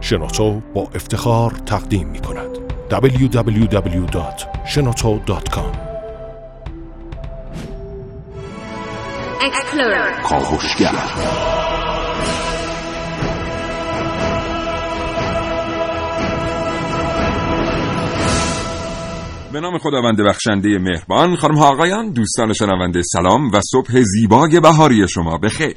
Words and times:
شنوتو 0.00 0.60
با 0.74 0.88
افتخار 0.94 1.50
تقدیم 1.50 2.08
می 2.08 2.20
کند. 2.20 2.58
www.shenoto.com 2.90 5.88
کاوشگر 10.22 10.92
به 19.52 19.60
نام 19.60 19.78
خداوند 19.78 20.20
بخشنده 20.20 20.78
مهربان 20.78 21.36
خانم 21.36 21.58
ها 21.58 21.68
آقایان 21.68 22.10
دوستان 22.10 22.52
شنونده 22.52 23.02
سلام 23.02 23.50
و 23.52 23.60
صبح 23.72 24.02
زیبای 24.02 24.60
بهاری 24.60 25.08
شما 25.08 25.38
بخیر. 25.38 25.76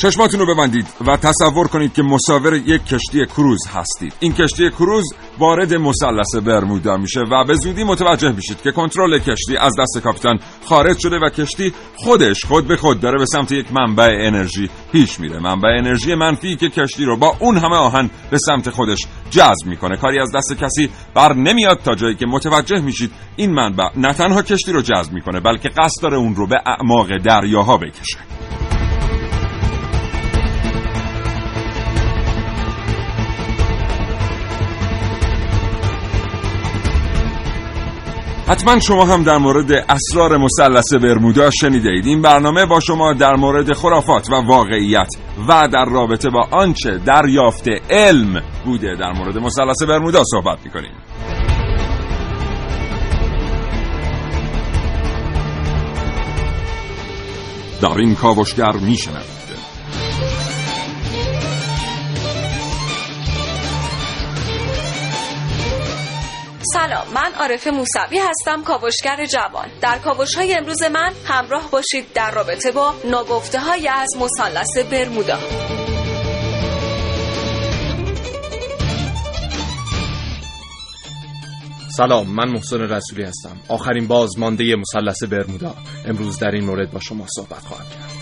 چشماتون 0.00 0.40
رو 0.40 0.54
ببندید 0.54 0.86
و 1.06 1.16
تصور 1.16 1.68
کنید 1.68 1.92
که 1.92 2.02
مسافر 2.02 2.54
یک 2.54 2.84
کشتی 2.84 3.26
کروز 3.26 3.66
هستید. 3.74 4.12
این 4.20 4.32
کشتی 4.32 4.70
کروز 4.70 5.04
وارد 5.38 5.74
مثلث 5.74 6.36
برمودا 6.46 6.96
میشه 6.96 7.20
و 7.20 7.44
به 7.44 7.54
زودی 7.54 7.84
متوجه 7.84 8.32
میشید 8.32 8.62
که 8.62 8.72
کنترل 8.72 9.18
کشتی 9.18 9.56
از 9.56 9.72
دست 9.80 10.04
کاپیتان 10.04 10.38
خارج 10.64 10.98
شده 10.98 11.18
و 11.18 11.28
کشتی 11.28 11.72
خودش 11.96 12.44
خود 12.44 12.68
به 12.68 12.76
خود 12.76 13.00
داره 13.00 13.18
به 13.18 13.26
سمت 13.26 13.52
یک 13.52 13.66
منبع 13.72 14.16
انرژی 14.20 14.70
پیش 14.92 15.20
میره. 15.20 15.38
منبع 15.38 15.68
انرژی 15.68 16.14
منفی 16.14 16.56
که 16.56 16.68
کشتی 16.68 17.04
رو 17.04 17.16
با 17.16 17.36
اون 17.40 17.56
همه 17.56 17.76
آهن 17.76 18.10
به 18.30 18.38
سمت 18.38 18.70
خودش 18.70 19.06
جذب 19.30 19.66
می‌کنه. 19.66 19.96
کاری 19.96 20.18
از 20.18 20.32
دست 20.34 20.52
کسی 20.52 20.90
بر 21.14 21.32
نمیاد 21.32 21.80
تا 21.84 21.94
جایی 21.94 22.14
که 22.14 22.26
متوجه 22.26 22.80
میشید 22.80 23.10
این 23.36 23.54
منبع 23.54 23.88
نه 23.96 24.12
تنها 24.12 24.42
کشتی 24.42 24.72
رو 24.72 24.82
جذب 24.82 25.12
می‌کنه 25.12 25.40
بلکه 25.40 25.68
قصد 25.68 26.02
داره 26.02 26.16
اون 26.16 26.34
رو 26.34 26.46
به 26.46 26.56
اعماق 26.66 27.16
دریاها 27.24 27.76
بکشه. 27.76 28.39
حتما 38.50 38.78
شما 38.78 39.04
هم 39.04 39.22
در 39.22 39.38
مورد 39.38 39.72
اسرار 39.72 40.38
مثلث 40.38 40.94
برمودا 40.94 41.50
شنیده 41.50 41.90
اید 41.90 42.06
این 42.06 42.22
برنامه 42.22 42.66
با 42.66 42.80
شما 42.80 43.12
در 43.12 43.34
مورد 43.34 43.72
خرافات 43.72 44.30
و 44.30 44.34
واقعیت 44.34 45.08
و 45.48 45.68
در 45.72 45.84
رابطه 45.84 46.30
با 46.30 46.48
آنچه 46.50 46.98
دریافت 46.98 47.68
علم 47.90 48.42
بوده 48.64 48.96
در 49.00 49.12
مورد 49.12 49.38
مثلث 49.38 49.82
برمودا 49.82 50.22
صحبت 50.24 50.58
می‌کنیم. 50.64 50.92
در 57.82 57.98
این 57.98 58.14
کاوشگر 58.14 58.72
میشنوید. 58.72 59.49
سلام 66.72 67.06
من 67.14 67.32
عارف 67.40 67.66
موسوی 67.66 68.18
هستم 68.18 68.62
کاوشگر 68.64 69.26
جوان. 69.26 69.68
در 69.82 69.98
کاوش 69.98 70.34
های 70.34 70.54
امروز 70.54 70.82
من 70.82 71.12
همراه 71.24 71.70
باشید 71.70 72.12
در 72.14 72.30
رابطه 72.30 72.72
با 72.72 72.94
ناگفته 73.04 73.60
های 73.60 73.88
از 73.88 74.08
مثلث 74.20 74.78
برمودا. 74.78 75.38
سلام 81.96 82.26
من 82.26 82.48
محسن 82.48 82.80
رسولی 82.80 83.22
هستم. 83.22 83.60
آخرین 83.68 84.06
بازمانده 84.08 84.76
مثلث 84.76 85.22
برمودا. 85.22 85.74
امروز 86.06 86.38
در 86.38 86.50
این 86.50 86.64
مورد 86.64 86.90
با 86.90 87.00
شما 87.00 87.26
صحبت 87.36 87.60
خواهم 87.60 87.84
کرد. 87.84 88.19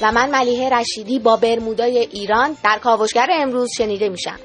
و 0.00 0.12
من 0.12 0.30
ملیحه 0.30 0.70
رشیدی 0.70 1.18
با 1.18 1.36
برمودای 1.36 1.98
ایران 1.98 2.56
در 2.64 2.78
کاوشگر 2.82 3.28
امروز 3.30 3.68
شنیده 3.78 4.08
میشم. 4.08 4.38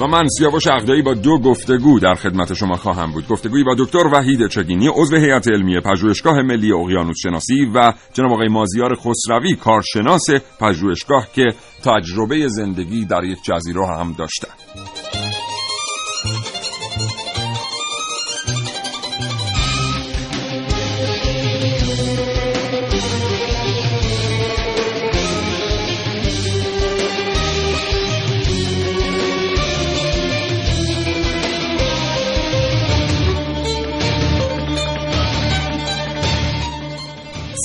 و 0.00 0.06
من 0.06 0.28
سیاوش 0.38 0.66
اقدایی 0.66 1.02
با 1.02 1.14
دو 1.14 1.38
گفتگو 1.38 2.00
در 2.00 2.14
خدمت 2.14 2.54
شما 2.54 2.74
خواهم 2.74 3.12
بود. 3.12 3.28
گفتگویی 3.28 3.64
با 3.64 3.74
دکتر 3.78 4.06
وحید 4.12 4.48
چگینی 4.48 4.88
عضو 4.88 5.16
هیئت 5.16 5.48
علمی 5.48 5.80
پژوهشگاه 5.80 6.42
ملی 6.42 6.72
اقیانوس 6.72 7.16
شناسی 7.22 7.70
و 7.74 7.92
جناب 8.12 8.32
آقای 8.32 8.48
مازیار 8.48 8.94
خسروی 8.94 9.56
کارشناس 9.56 10.26
پژوهشگاه 10.60 11.28
که 11.34 11.44
تجربه 11.84 12.48
زندگی 12.48 13.04
در 13.04 13.24
یک 13.24 13.38
جزیره 13.44 13.86
هم 13.86 14.14
داشتند. 14.18 15.13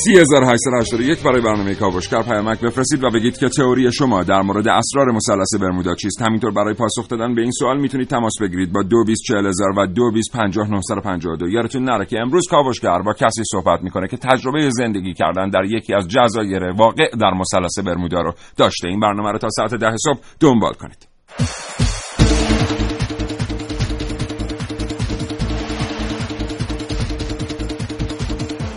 یک 0.10 1.24
برای 1.24 1.42
برنامه 1.42 1.76
کاوشگر 1.76 2.22
پیامک 2.22 2.60
بفرستید 2.60 3.04
و 3.04 3.10
بگید 3.10 3.38
که 3.38 3.50
تئوری 3.50 3.92
شما 3.92 4.24
در 4.24 4.42
مورد 4.42 4.68
اسرار 4.68 5.12
مثلث 5.12 5.62
برمودا 5.62 5.96
چیست. 5.96 6.22
همینطور 6.22 6.52
برای 6.52 6.74
پاسخ 6.74 7.08
دادن 7.08 7.36
به 7.36 7.42
این 7.42 7.52
سوال 7.52 7.80
می‌تونید 7.80 8.08
تماس 8.08 8.34
بگیرید 8.42 8.74
با 8.74 8.84
224000 8.84 9.70
و 9.78 9.88
2250 9.88 11.38
یادتون 11.50 11.84
نره 11.84 12.06
که 12.06 12.20
امروز 12.20 12.48
کاوشگر 12.48 13.02
با 13.02 13.14
کسی 13.14 13.44
صحبت 13.52 13.82
می‌کنه 13.84 14.08
که 14.08 14.18
تجربه 14.18 14.70
زندگی 14.70 15.14
کردن 15.14 15.50
در 15.50 15.66
یکی 15.66 15.94
از 15.94 16.08
جزایر 16.08 16.64
واقع 16.64 17.10
در 17.20 17.34
مثلث 17.34 17.80
برمودا 17.86 18.22
رو 18.22 18.34
داشته. 18.58 18.88
این 18.88 19.00
برنامه 19.00 19.32
رو 19.32 19.38
تا 19.38 19.48
ساعت 19.50 19.74
ده 19.74 19.96
صبح 19.98 20.20
دنبال 20.40 20.74
کنید. 20.74 21.08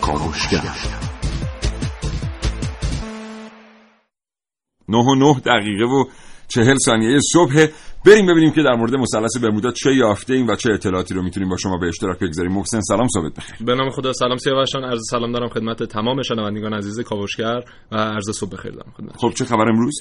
کاوشگر 0.00 1.01
نه 4.92 4.98
و 4.98 5.14
نه 5.14 5.40
دقیقه 5.40 5.84
و 5.84 6.04
چهل 6.48 6.76
ثانیه 6.84 7.18
صبح. 7.32 7.66
بریم 8.06 8.26
ببینیم 8.26 8.50
که 8.50 8.62
در 8.62 8.74
مورد 8.74 8.94
مثلث 8.94 9.36
برمودا 9.36 9.70
چه 9.70 9.94
یافته 9.94 10.34
ایم 10.34 10.48
و 10.48 10.56
چه 10.56 10.72
اطلاعاتی 10.72 11.14
رو 11.14 11.22
می‌تونیم 11.22 11.48
با 11.48 11.56
شما 11.56 11.76
به 11.76 11.88
اشتراک 11.88 12.18
بگذاریم. 12.18 12.52
محسن 12.52 12.80
سلام 12.80 13.08
صبحت 13.08 13.34
بخیر. 13.34 13.66
به 13.66 13.74
نام 13.74 13.90
خدا 13.90 14.12
سلام 14.12 14.36
سیاوشان. 14.36 14.84
عرض 14.84 15.00
سلام 15.10 15.32
دارم 15.32 15.48
خدمت 15.48 15.82
تمام 15.82 16.22
شنوندگان 16.22 16.74
عزیز 16.74 17.00
کاوشگر 17.00 17.60
و 17.92 17.96
عرض 17.96 18.30
صبح 18.30 18.50
بخیر 18.50 18.72
دارم 18.72 18.92
خدمت. 18.96 19.16
خب 19.16 19.32
چه 19.36 19.44
خبر 19.44 19.68
امروز؟ 19.68 19.94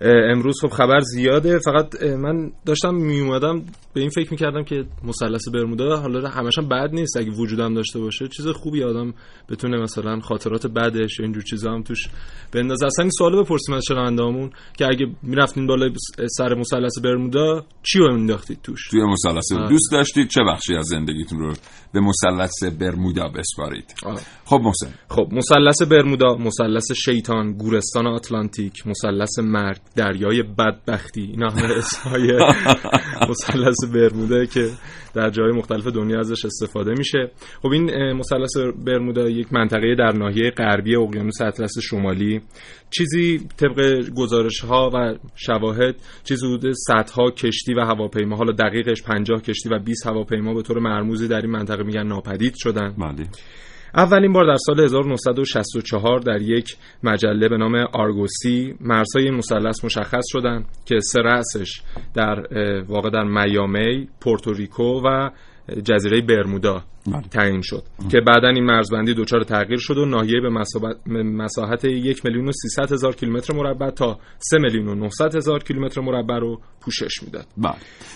امروز 0.00 0.60
خب 0.62 0.68
خبر 0.68 1.00
زیاده. 1.00 1.58
فقط 1.58 2.02
من 2.02 2.52
داشتم 2.66 2.94
می 2.94 3.20
اومدم 3.20 3.62
به 3.94 4.00
این 4.00 4.10
فکر 4.10 4.30
می‌کردم 4.30 4.64
که 4.64 4.84
مثلث 5.04 5.48
برمودا 5.48 5.96
حالا 5.96 6.28
همش 6.28 6.58
هم 6.58 6.68
بد 6.68 6.90
نیست. 6.92 7.16
اگه 7.16 7.30
وجودم 7.30 7.74
داشته 7.74 7.98
باشه 7.98 8.28
چیز 8.28 8.48
خوبی 8.48 8.84
آدم 8.84 9.14
بتونه 9.50 9.82
مثلا 9.82 10.20
خاطرات 10.20 10.66
بعدش 10.66 11.20
اینجور 11.20 11.42
چیزا 11.42 11.72
هم 11.72 11.82
توش 11.82 12.08
بندازه. 12.52 12.86
اصلا 12.86 13.02
این 13.02 13.10
سوالو 13.18 13.42
بپرسیم 13.42 13.74
از 13.74 13.82
شنوندهامون 13.88 14.50
که 14.78 14.86
اگه 14.86 15.06
می‌رفتین 15.22 15.66
بالا 15.66 15.90
سر 16.30 16.54
مثلث 16.54 16.98
برمودا 16.98 17.64
چی 17.82 17.98
رو 17.98 18.12
انداختید 18.12 18.58
توش؟ 18.62 18.88
توی 18.90 19.00
مثلث 19.04 19.52
دوست 19.52 19.92
داشتید؟ 19.92 20.28
چه 20.28 20.40
بخشی 20.48 20.74
از 20.74 20.86
زندگیتون 20.86 21.38
رو 21.38 21.52
به 21.92 22.00
مثلث 22.00 22.64
برمودا 22.80 23.28
بسپارید؟ 23.28 23.94
خب 24.44 24.60
محسن. 24.64 24.94
خب 25.08 25.28
مثلث 25.32 25.82
برمودا 25.82 26.34
مثلث 26.36 26.92
شیطان 26.92 27.52
گورستان 27.52 28.06
آتلانتیک 28.06 28.86
مثلث 28.86 29.38
مرگ. 29.38 29.78
دریای 29.96 30.42
بدبختی. 30.42 31.22
اینا 31.22 31.50
همه 31.50 31.74
اسمای 31.76 32.32
مثلث 33.30 33.84
برمودا 33.94 34.44
که 34.44 34.70
در 35.14 35.30
جای 35.30 35.52
مختلف 35.52 35.86
دنیا 35.86 36.18
ازش 36.18 36.44
استفاده 36.44 36.94
میشه. 36.98 37.30
خب 37.62 37.68
این 37.68 38.12
مثلث 38.12 38.56
برمودا 38.86 39.28
یک 39.28 39.52
منطقه 39.52 39.94
در 39.98 40.12
ناحیه 40.12 40.50
غربی 40.50 40.96
اقیانوس 40.96 41.40
اطلس 41.40 41.78
شمالی. 41.82 42.40
چیزی 42.90 43.38
طبق 43.56 44.08
گزارش 44.16 44.60
ها 44.60 44.90
و 44.94 45.14
شواهد 45.34 45.96
چیزی 46.24 46.46
حدود 46.46 46.74
صدها 46.74 47.30
کشتی 47.30 47.74
و 47.74 47.80
هواپیما 47.80 48.36
حالا 48.36 48.52
دقیقش 48.52 49.02
50 49.02 49.42
کشتی 49.42 49.68
و 49.68 49.78
20 49.78 50.06
هواپیما 50.06 50.54
به 50.54 50.62
طور 50.62 50.78
مرموزی 50.78 51.28
در 51.28 51.40
این 51.40 51.50
منطقه 51.50 51.82
میگن 51.82 52.06
ناپدید 52.06 52.54
شدن. 52.56 52.94
بله. 52.98 53.26
اولین 53.96 54.32
بار 54.32 54.46
در 54.46 54.56
سال 54.66 54.80
1964 54.80 56.18
در 56.20 56.42
یک 56.42 56.76
مجله 57.02 57.48
به 57.48 57.56
نام 57.56 57.74
آرگوسی 57.92 58.74
مرزهای 58.80 59.30
مثلث 59.30 59.84
مشخص 59.84 60.24
شدن 60.28 60.64
که 60.86 61.00
سه 61.00 61.20
رأسش 61.20 61.82
در 62.14 62.46
واقع 62.88 63.10
در 63.10 63.24
میامی، 63.24 64.08
پورتوریکو 64.20 65.00
و 65.04 65.30
جزیره 65.84 66.20
برمودا. 66.20 66.82
تعیین 67.30 67.60
شد 67.60 67.82
که 68.10 68.20
بعدا 68.20 68.48
این 68.48 68.64
مرزبندی 68.64 69.14
دچار 69.14 69.44
تغییر 69.44 69.78
شد 69.78 69.98
و 69.98 70.04
ناحیه 70.04 70.40
به 70.40 70.50
مساحت 71.22 71.84
یک 71.84 72.26
میلیون 72.26 72.48
و 72.48 72.52
سیصد 72.52 72.92
هزار 72.92 73.14
کیلومتر 73.14 73.54
مربع 73.54 73.90
تا 73.90 74.18
سه 74.38 74.58
میلیون 74.58 74.88
و 74.88 74.94
نهصد 74.94 75.36
هزار 75.36 75.62
کیلومتر 75.62 76.00
مربع 76.00 76.38
رو 76.38 76.60
پوشش 76.80 77.22
می‌داد 77.22 77.46
بله 77.56 77.74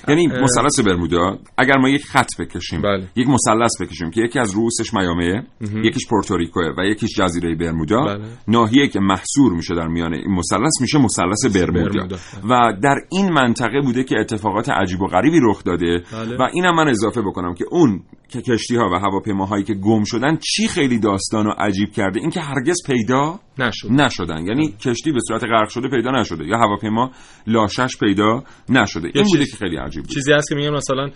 یعنی 0.08 0.26
مثلث 0.26 0.80
برمودا 0.80 1.38
اگر 1.58 1.76
ما 1.76 1.88
یک 1.88 2.04
خط 2.04 2.40
بکشیم 2.40 2.82
بله. 2.82 3.08
یک 3.16 3.28
مثلث 3.28 3.80
بکشیم 3.80 4.10
که 4.10 4.20
یکی 4.20 4.38
از 4.38 4.54
رؤوسش 4.54 4.94
میامیه 4.94 5.42
یکیش 5.84 6.08
پورتوریکوه 6.08 6.64
و 6.78 6.84
یکیش 6.84 7.10
جزیره 7.16 7.54
برمودا 7.54 8.00
بله. 8.00 8.24
ناحیه 8.48 8.88
که 8.88 9.00
محصور 9.00 9.52
میشه 9.52 9.74
در 9.74 9.86
میان 9.86 10.14
این 10.14 10.34
مثلث 10.34 10.80
میشه 10.80 10.98
مثلث 10.98 11.56
برمودا 11.56 11.90
برمودا. 11.90 12.16
و 12.50 12.72
در 12.82 12.96
این 13.10 13.32
منطقه 13.32 13.80
بوده 13.80 14.04
که 14.04 14.18
اتفاقات 14.18 14.68
عجیب 14.68 15.02
و 15.02 15.06
غریبی 15.06 15.40
رخ 15.42 15.64
داده 15.64 16.02
بله. 16.12 16.36
و 16.36 16.48
اینم 16.52 16.74
من 16.74 16.88
اضافه 16.88 17.22
بکنم 17.22 17.54
که 17.54 17.64
اون 17.70 18.02
که 18.28 18.42
کشتی 18.42 18.77
ها 18.78 18.90
و 18.92 18.94
هواپیماهایی 18.94 19.64
که 19.64 19.74
گم 19.74 20.04
شدن 20.04 20.36
چی 20.36 20.68
خیلی 20.68 20.98
داستان 20.98 21.46
و 21.46 21.50
عجیب 21.50 21.92
کرده؟ 21.92 22.20
اینکه 22.20 22.40
هرگز 22.40 22.76
پیدا 22.86 23.40
نشد. 23.58 23.90
نشدن. 23.90 24.46
یعنی 24.46 24.74
کشتی 24.80 25.12
به 25.12 25.18
صورت 25.28 25.44
غرق 25.44 25.68
شده 25.68 25.88
پیدا 25.88 26.10
نشده 26.10 26.44
یا 26.44 26.58
هواپیما 26.58 27.10
لاشش 27.46 27.96
پیدا 28.00 28.44
نشده. 28.68 29.10
این 29.14 29.24
بوده 29.24 29.46
که 29.46 29.56
خیلی 29.56 29.76
عجیب 29.76 30.02
بود. 30.02 30.12
چیزی 30.12 30.32
هست 30.32 30.48
که 30.48 30.54
میگن 30.54 30.74
مثلا 30.74 31.10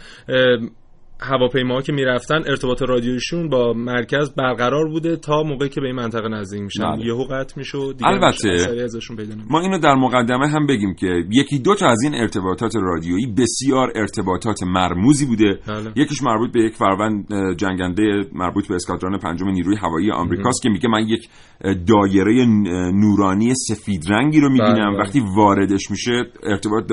هواپیماها 1.22 1.80
که 1.82 1.92
می‌رفتن 1.92 2.42
ارتباط 2.46 2.82
رادیویشون 2.82 3.48
با 3.48 3.72
مرکز 3.72 4.34
برقرار 4.34 4.88
بوده 4.88 5.16
تا 5.16 5.42
موقعی 5.42 5.69
که 5.69 5.80
به 5.80 5.86
این 5.86 5.96
منطقه 5.96 6.28
نزدیک 6.28 6.62
میشن 6.62 6.82
بله. 6.82 7.06
یهو 7.06 7.24
قطع 7.24 7.54
میشه 7.56 7.78
دیگه 7.78 8.06
البته. 8.06 8.82
ازشون 8.84 9.16
پیدا 9.16 9.34
ما 9.50 9.60
اینو 9.60 9.78
در 9.78 9.94
مقدمه 9.94 10.48
هم 10.48 10.66
بگیم 10.66 10.94
که 10.94 11.24
یکی 11.30 11.58
دو 11.58 11.74
تا 11.74 11.86
از 11.86 12.02
این 12.02 12.14
ارتباطات 12.14 12.72
رادیویی 12.76 13.26
بسیار 13.26 13.92
ارتباطات 13.94 14.62
مرموزی 14.62 15.26
بوده 15.26 15.58
بله. 15.69 15.92
یکیش 15.96 16.22
مربوط 16.22 16.52
به 16.52 16.60
یک 16.60 16.74
فروند 16.74 17.26
جنگنده 17.56 18.02
مربوط 18.32 18.69
به 18.69 18.74
اسکادران 18.74 19.19
پنجم 19.19 19.48
نیروی 19.48 19.76
هوایی 19.76 20.10
آمریکاست 20.10 20.62
که 20.62 20.69
میگه 20.69 20.88
من 20.88 21.08
یک 21.08 21.28
دایره 21.86 22.46
نورانی 22.92 23.54
سفید 23.54 24.12
رنگی 24.12 24.40
رو 24.40 24.48
می‌بینم 24.48 24.74
بله، 24.74 24.90
بله. 24.90 24.98
وقتی 24.98 25.22
واردش 25.36 25.90
میشه 25.90 26.24
ارتباط 26.42 26.84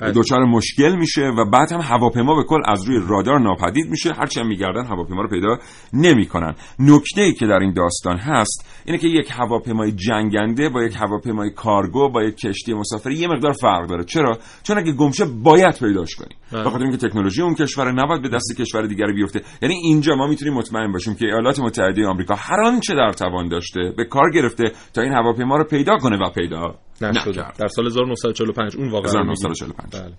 بله. 0.00 0.12
دچار 0.12 0.44
مشکل 0.44 0.96
میشه 0.96 1.22
و 1.22 1.44
بعد 1.50 1.72
هم 1.72 1.80
هواپیما 1.80 2.36
به 2.36 2.44
کل 2.44 2.60
از 2.66 2.79
روی 2.86 3.00
رادار 3.08 3.40
ناپدید 3.40 3.90
میشه 3.90 4.12
هرچی 4.18 4.40
هم 4.40 4.46
میگردن 4.46 4.84
هواپیما 4.84 5.22
رو 5.22 5.28
پیدا 5.28 5.58
نمی‌کنن. 5.92 6.54
نکته 6.78 7.22
ای 7.22 7.32
که 7.32 7.46
در 7.46 7.58
این 7.58 7.72
داستان 7.72 8.16
هست 8.18 8.82
اینه 8.84 8.98
که 8.98 9.08
یک 9.08 9.30
هواپیمای 9.30 9.92
جنگنده 9.92 10.68
با 10.68 10.82
یک 10.82 10.96
هواپیمای 10.96 11.50
کارگو 11.50 12.08
با 12.08 12.22
یک 12.22 12.36
کشتی 12.36 12.74
مسافری 12.74 13.14
یه 13.14 13.28
مقدار 13.28 13.52
فرق 13.52 13.86
داره. 13.86 14.04
چرا؟ 14.04 14.38
چون 14.62 14.78
اگه 14.78 14.92
گمشه 14.92 15.24
باید 15.24 15.78
پیداش 15.78 16.14
کنیم. 16.14 16.36
بله. 16.52 16.64
به 16.64 16.70
خاطر 16.70 16.84
اینکه 16.84 17.08
تکنولوژی 17.08 17.42
اون 17.42 17.54
کشور 17.54 17.92
نباید 17.92 18.22
به 18.22 18.28
دست 18.28 18.56
کشور 18.58 18.86
دیگری 18.86 19.12
بیفته. 19.12 19.40
یعنی 19.62 19.74
اینجا 19.74 20.14
ما 20.14 20.26
می‌تونیم 20.26 20.54
مطمئن 20.54 20.92
باشیم 20.92 21.14
که 21.14 21.26
ایالات 21.26 21.60
متحده 21.60 22.06
آمریکا 22.06 22.34
هر 22.34 22.60
آنچه 22.60 22.94
در 22.94 23.12
توان 23.12 23.48
داشته 23.48 23.92
به 23.96 24.04
کار 24.04 24.30
گرفته 24.30 24.72
تا 24.94 25.02
این 25.02 25.12
هواپیما 25.12 25.56
رو 25.56 25.64
پیدا 25.64 25.96
کنه 25.96 26.16
و 26.16 26.30
پیدا 26.30 26.74
نشده. 27.02 27.52
در 27.58 27.68
سال 27.68 27.86
1945 27.86 28.76
اون 28.76 28.90
واقعا 28.90 29.22
1945 29.22 29.92
بله. 29.92 30.12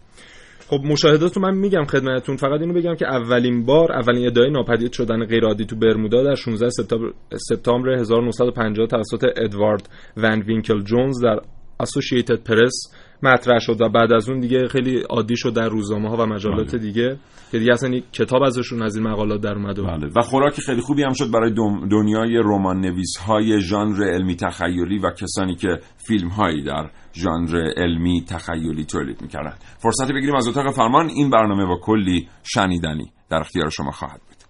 خب 0.71 0.81
مشاهدات 0.83 1.35
رو 1.37 1.41
من 1.41 1.57
میگم 1.57 1.83
خدمتتون 1.83 2.35
فقط 2.35 2.61
اینو 2.61 2.73
بگم 2.73 2.95
که 2.95 3.07
اولین 3.07 3.65
بار 3.65 3.91
اولین 3.91 4.27
ادعای 4.27 4.51
ناپدید 4.51 4.91
شدن 4.91 5.25
غیرعادی 5.25 5.65
تو 5.65 5.75
برمودا 5.75 6.23
در 6.23 6.35
16 6.35 6.69
سپتامبر 6.69 7.13
سپتامبر 7.49 7.89
1950 7.89 8.87
توسط 8.87 9.25
ادوارد 9.37 9.89
ون 10.17 10.41
وینکل 10.41 10.81
جونز 10.83 11.23
در 11.23 11.39
اسوسییتد 11.79 12.43
پرس 12.43 12.93
مطرح 13.23 13.59
شد 13.59 13.81
و 13.81 13.89
بعد 13.89 14.13
از 14.13 14.29
اون 14.29 14.39
دیگه 14.39 14.67
خیلی 14.67 14.99
عادی 14.99 15.37
شد 15.37 15.53
در 15.53 15.69
روزنامه 15.69 16.09
ها 16.09 16.17
و 16.17 16.25
مجلات 16.25 16.71
بله. 16.71 16.79
دیگه 16.79 17.17
که 17.51 17.59
دیگه 17.59 17.73
اصلا 17.73 17.89
یک 17.89 18.03
کتاب 18.11 18.43
ازشون 18.43 18.81
از 18.81 18.95
این 18.95 19.07
مقالات 19.07 19.41
در 19.41 19.53
اومد 19.53 19.79
و 19.79 19.85
بله. 19.85 20.09
و 20.15 20.21
خوراک 20.21 20.59
خیلی 20.59 20.81
خوبی 20.81 21.03
هم 21.03 21.13
شد 21.13 21.31
برای 21.31 21.53
دنیای 21.91 22.37
رمان 22.37 22.81
نویس 22.81 23.17
های 23.17 23.61
ژانر 23.61 24.03
علمی 24.03 24.35
تخیلی 24.35 24.99
و 24.99 25.11
کسانی 25.11 25.55
که 25.55 25.79
فیلم 26.07 26.27
هایی 26.27 26.63
در 26.63 26.89
ژانر 27.13 27.73
علمی 27.77 28.25
تخیلی 28.29 28.85
تولید 28.85 29.21
می‌کردن 29.21 29.53
فرصتی 29.79 30.13
بگیریم 30.13 30.35
از 30.35 30.47
اتاق 30.47 30.71
فرمان. 30.71 31.09
این 31.09 31.29
برنامه 31.29 31.65
با 31.65 31.79
کلی 31.83 32.27
شنیدنی 32.43 33.11
در 33.29 33.37
اختیار 33.37 33.69
شما 33.69 33.91
خواهد 33.91 34.21
بود. 34.27 34.41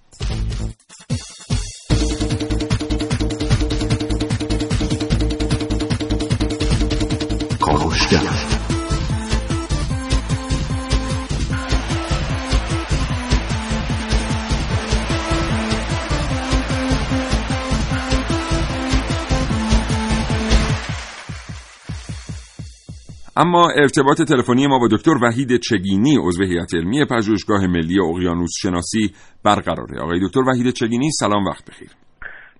اما 23.38 23.68
ارتباط 23.78 24.22
تلفنی 24.22 24.68
ما 24.68 24.80
با 24.80 24.88
دکتر 24.92 25.12
وحید 25.22 25.60
چگینی 25.60 26.18
عضو 26.28 26.44
هیئت 26.44 26.74
علمی 26.74 27.06
پژوهشگاه 27.06 27.68
ملی 27.68 28.00
اقیانوس 28.00 28.50
شناسی 28.62 29.14
برقراره. 29.46 30.02
آقای 30.02 30.20
دکتر 30.28 30.40
وحید 30.40 30.70
چگینی 30.70 31.10
سلام 31.12 31.46
وقت 31.46 31.70
بخیر. 31.70 31.90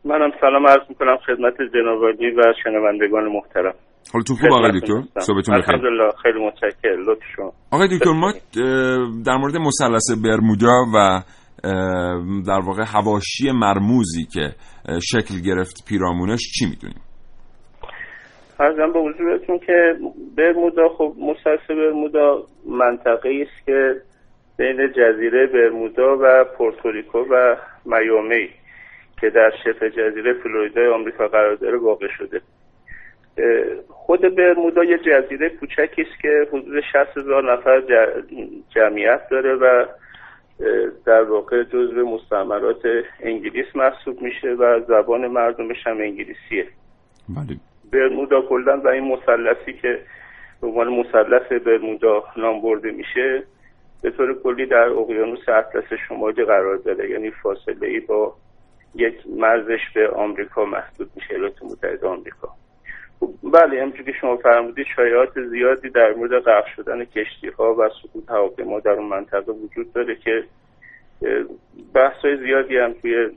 منم 0.06 0.32
سلام 0.42 0.68
عرض 0.68 0.90
می‌کنم 0.90 1.18
خدمت 1.28 1.54
جناب 1.74 2.02
و 2.38 2.54
شنوندگان 2.64 3.24
محترم. 3.32 3.74
حالتون 4.14 4.38
خوب 4.38 4.54
آقای 4.54 4.80
دکتر؟ 4.80 4.98
هستم. 4.98 5.20
صحبتون 5.20 5.58
بخیر. 5.58 5.76
الحمدلله 5.76 6.12
خیلی 6.24 6.46
متشکر 6.46 6.96
لطف 7.08 7.24
شما. 7.36 7.52
آقای 7.72 7.98
دکتر 7.98 8.12
ما 8.12 8.34
در 9.26 9.38
مورد 9.38 9.56
مثلث 9.58 10.12
برمودا 10.24 10.86
و 10.96 11.24
در 12.48 12.60
واقع 12.66 12.84
هواشی 12.88 13.52
مرموزی 13.52 14.26
که 14.34 14.56
شکل 15.02 15.42
گرفت 15.46 15.86
پیرامونش 15.88 16.40
چی 16.60 16.66
می‌دونیم؟ 16.66 17.02
ارزم 18.62 18.92
به 18.92 19.00
حضورتون 19.00 19.60
که 19.60 19.96
برمودا 20.38 20.90
خب 20.90 21.16
مثلث 21.20 21.60
برمودا 21.70 22.44
منطقه 22.66 23.48
است 23.48 23.66
که 23.66 24.02
بین 24.58 24.92
جزیره 24.92 25.48
برمودا 25.48 26.18
و 26.22 26.44
پورتوریکو 26.44 27.20
و 27.20 27.56
میامی 27.86 28.50
که 29.22 29.30
در 29.30 29.54
شبه 29.64 29.90
جزیره 29.90 30.34
فلوریدای 30.34 30.88
آمریکا 30.88 31.28
قرار 31.28 31.56
داره 31.56 31.78
واقع 31.78 32.08
شده. 32.18 32.42
خود 33.90 34.36
برمودا 34.36 34.84
یه 34.84 34.98
جزیره 34.98 35.50
کوچکی 35.50 36.02
است 36.02 36.22
که 36.22 36.48
حدود 36.48 36.82
60 36.94 37.18
هزار 37.18 37.54
نفر 37.54 37.82
جمعیت 38.76 39.30
داره 39.30 39.56
و 39.56 39.86
در 41.06 41.24
واقع 41.24 41.64
جزو 41.64 42.10
مستعمرات 42.10 42.82
انگلیس 43.20 43.76
محسوب 43.76 44.22
میشه 44.22 44.48
و 44.48 44.80
زبان 44.88 45.28
مردمش 45.28 45.88
هم 45.88 45.98
انگلیسیه. 45.98 46.68
بله. 47.30 47.58
برمودا 47.92 48.42
کلا 48.42 48.82
و 48.82 48.88
این 48.88 49.04
مثلثی 49.04 49.74
که 49.74 50.00
به 50.62 50.68
عنوان 50.68 50.88
مثلث 50.88 51.52
برمودا 51.52 52.24
نام 52.38 52.62
برده 52.62 52.92
میشه 52.92 53.44
به 54.02 54.12
طور 54.12 54.42
کلی 54.44 54.66
در 54.66 54.90
اقیانوس 54.90 55.50
اطلس 55.50 56.00
شمالی 56.08 56.46
قرار 56.46 56.78
داره. 56.78 57.10
یعنی 57.10 57.32
فاصله 57.32 57.88
ای 57.88 58.00
با 58.00 58.36
یک 58.96 59.16
مرزش 59.38 59.90
به 59.96 60.10
آمریکا 60.10 60.66
محدود 60.66 61.10
میشه 61.16 61.34
ایالات 61.34 61.64
متحده 61.64 62.08
آمریکا. 62.08 62.50
خب، 63.20 63.30
بله 63.44 63.82
همونجور 63.82 64.06
که 64.06 64.12
شما 64.22 64.38
فرمودید 64.38 64.86
شایعات 64.96 65.42
زیادی 65.50 65.90
در 65.90 66.14
مورد 66.14 66.40
غرق 66.40 66.66
شدن 66.76 67.06
کشتی 67.06 67.48
ها 67.48 67.76
و 67.76 67.90
سقوط 67.90 68.30
هواپیما 68.30 68.80
در 68.80 68.92
اون 68.92 69.08
منطقه 69.08 69.52
وجود 69.52 69.94
داره 69.94 70.16
که 70.16 70.44
بحث 71.94 72.16
های 72.26 72.38
زیادی 72.38 72.78
هم 72.78 72.94
توی 72.94 73.30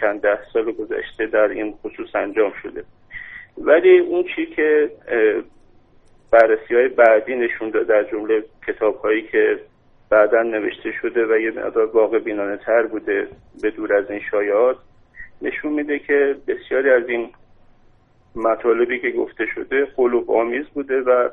چند 0.00 0.20
ده 0.20 0.38
سال 0.52 0.72
گذشته 0.72 1.26
در 1.26 1.48
این 1.48 1.72
خصوص 1.72 2.14
انجام 2.14 2.52
شده. 2.62 2.84
ولی 3.58 3.98
اون 3.98 4.24
چی 4.36 4.46
که 4.46 4.90
بررسی 6.30 6.74
های 6.74 6.88
بعدی 6.88 7.34
نشون 7.34 7.70
داد 7.70 7.86
در 7.86 8.04
جمله 8.04 8.44
کتاب 8.66 8.96
هایی 8.96 9.22
که 9.22 9.58
بعدا 10.10 10.42
نوشته 10.42 10.92
شده 11.02 11.26
و 11.26 11.38
یه 11.38 11.50
مقدار 11.50 11.86
واقع 11.86 12.18
بینانه 12.18 12.56
تر 12.56 12.82
بوده 12.82 13.28
به 13.62 13.70
دور 13.70 13.94
از 13.94 14.10
این 14.10 14.20
شایعات 14.30 14.76
نشون 15.42 15.72
میده 15.72 15.98
که 15.98 16.36
بسیاری 16.48 16.90
از 16.90 17.08
این 17.08 17.30
مطالبی 18.36 19.00
که 19.00 19.10
گفته 19.10 19.46
شده 19.46 19.84
قلوب 19.84 20.30
آمیز 20.30 20.66
بوده 20.66 21.00
و 21.00 21.28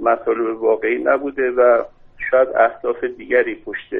مطالب 0.00 0.62
واقعی 0.62 0.98
نبوده 0.98 1.50
و 1.50 1.84
شاید 2.30 2.48
اهداف 2.48 3.04
دیگری 3.04 3.54
پشت 3.54 3.94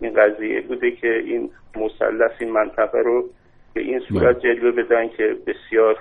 این 0.00 0.14
قضیه 0.14 0.60
بوده 0.60 0.90
که 0.90 1.18
این 1.18 1.50
مثلث 1.76 2.30
این 2.38 2.50
منطقه 2.50 2.98
رو 2.98 3.28
به 3.74 3.80
این 3.80 4.00
صورت 4.00 4.40
جلوه 4.40 4.82
بدن 4.82 5.08
که 5.08 5.36
بسیار 5.46 5.98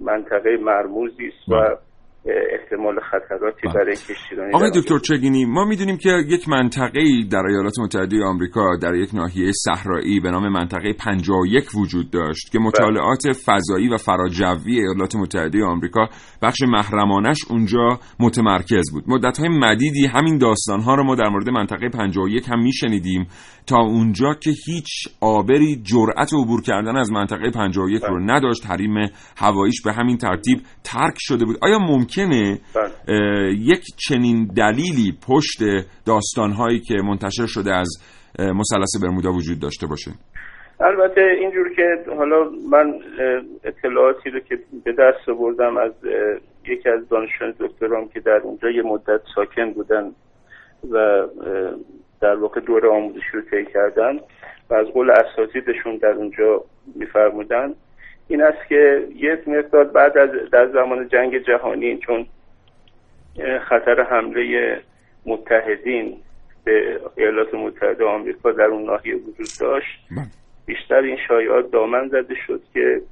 منطقه 0.00 0.56
مرموزی 0.56 1.28
است 1.28 1.48
و 1.48 1.76
احتمال 2.26 3.00
خطراتی 3.00 3.60
بله. 3.64 3.74
برای 3.74 3.96
کشتیرانی 3.96 4.52
آقای 4.54 4.70
دکتر 4.74 4.98
چگینی 4.98 5.44
ما 5.44 5.64
می‌دونیم 5.64 5.96
که 5.96 6.10
یک 6.28 6.48
منطقه 6.48 7.00
در 7.30 7.46
ایالات 7.46 7.78
متحده 7.78 8.24
آمریکا 8.24 8.76
در 8.82 8.94
یک 8.94 9.14
ناحیه 9.14 9.52
صحرایی 9.52 10.20
به 10.20 10.30
نام 10.30 10.48
منطقه 10.48 10.92
51 10.92 11.64
وجود 11.74 12.10
داشت 12.10 12.52
که 12.52 12.58
مطالعات 12.58 13.22
فضایی 13.46 13.88
و 13.88 13.96
فراجوی 13.96 14.80
ایالات 14.80 15.16
متحده 15.16 15.64
آمریکا 15.64 16.08
بخش 16.42 16.62
محرمانش 16.62 17.38
اونجا 17.50 17.88
متمرکز 18.20 18.92
بود. 18.92 19.04
مدت 19.06 19.38
های 19.38 19.48
مدیدی 19.48 20.06
همین 20.06 20.38
داستان 20.38 20.80
ها 20.80 20.94
رو 20.94 21.04
ما 21.04 21.14
در 21.14 21.28
مورد 21.28 21.50
منطقه 21.50 21.88
51 21.88 22.48
هم 22.48 22.62
میشنیدیم 22.62 23.26
تا 23.66 23.78
اونجا 23.78 24.34
که 24.34 24.50
هیچ 24.66 25.08
آبری 25.20 25.82
جرأت 25.82 26.34
عبور 26.34 26.62
کردن 26.62 26.96
از 26.96 27.12
منطقه 27.12 27.50
51 27.50 28.02
رو 28.02 28.20
نداشت. 28.20 28.66
حریم 28.66 29.10
هواییش 29.36 29.82
به 29.84 29.92
همین 29.92 30.18
ترتیب 30.18 30.58
ترک 30.84 31.14
شده 31.18 31.44
بود. 31.44 31.56
آیا 31.62 31.78
ممکنه 32.18 32.58
بله. 32.74 33.52
یک 33.58 33.80
چنین 34.08 34.46
دلیلی 34.56 35.12
پشت 35.28 35.58
داستانهایی 36.06 36.80
که 36.80 36.94
منتشر 37.04 37.46
شده 37.46 37.74
از 37.74 37.88
مثلث 38.38 39.02
برمودا 39.02 39.30
وجود 39.30 39.60
داشته 39.60 39.86
باشه 39.86 40.10
البته 40.80 41.20
اینجور 41.20 41.74
که 41.76 41.82
حالا 42.16 42.50
من 42.70 42.92
اطلاعاتی 43.64 44.30
رو 44.30 44.40
که 44.40 44.58
به 44.84 44.92
دست 44.92 45.28
آوردم 45.28 45.76
از 45.76 45.92
یکی 46.68 46.88
از 46.88 47.08
دانشجویان 47.08 47.54
دکترام 47.58 48.08
که 48.08 48.20
در 48.20 48.40
اونجا 48.44 48.70
یه 48.70 48.82
مدت 48.82 49.20
ساکن 49.34 49.72
بودن 49.72 50.12
و 50.90 51.26
در 52.20 52.34
واقع 52.34 52.60
دور 52.60 52.86
آموزشی 52.86 53.32
رو 53.34 53.40
طی 53.40 53.72
کردن 53.72 54.18
و 54.70 54.74
از 54.74 54.86
قول 54.86 55.10
اساتیدشون 55.10 55.96
در 55.96 56.12
اونجا 56.12 56.64
میفرمودن 56.94 57.74
این 58.32 58.42
است 58.42 58.68
که 58.68 59.06
یک 59.16 59.48
مقدار 59.48 59.84
بعد 59.84 60.18
از 60.18 60.30
در 60.52 60.68
زمان 60.68 61.08
جنگ 61.08 61.38
جهانی 61.38 61.98
چون 61.98 62.26
خطر 63.68 64.02
حمله 64.02 64.80
متحدین 65.26 66.16
به 66.64 67.00
ایالات 67.16 67.54
متحده 67.54 68.04
آمریکا 68.04 68.52
در 68.52 68.64
اون 68.64 68.84
ناحیه 68.84 69.14
وجود 69.14 69.48
داشت 69.60 69.98
بله. 70.10 70.26
بیشتر 70.66 71.00
این 71.00 71.18
شایعات 71.28 71.70
دامن 71.70 72.08
زده 72.08 72.34
شد 72.46 72.62
که 72.74 73.02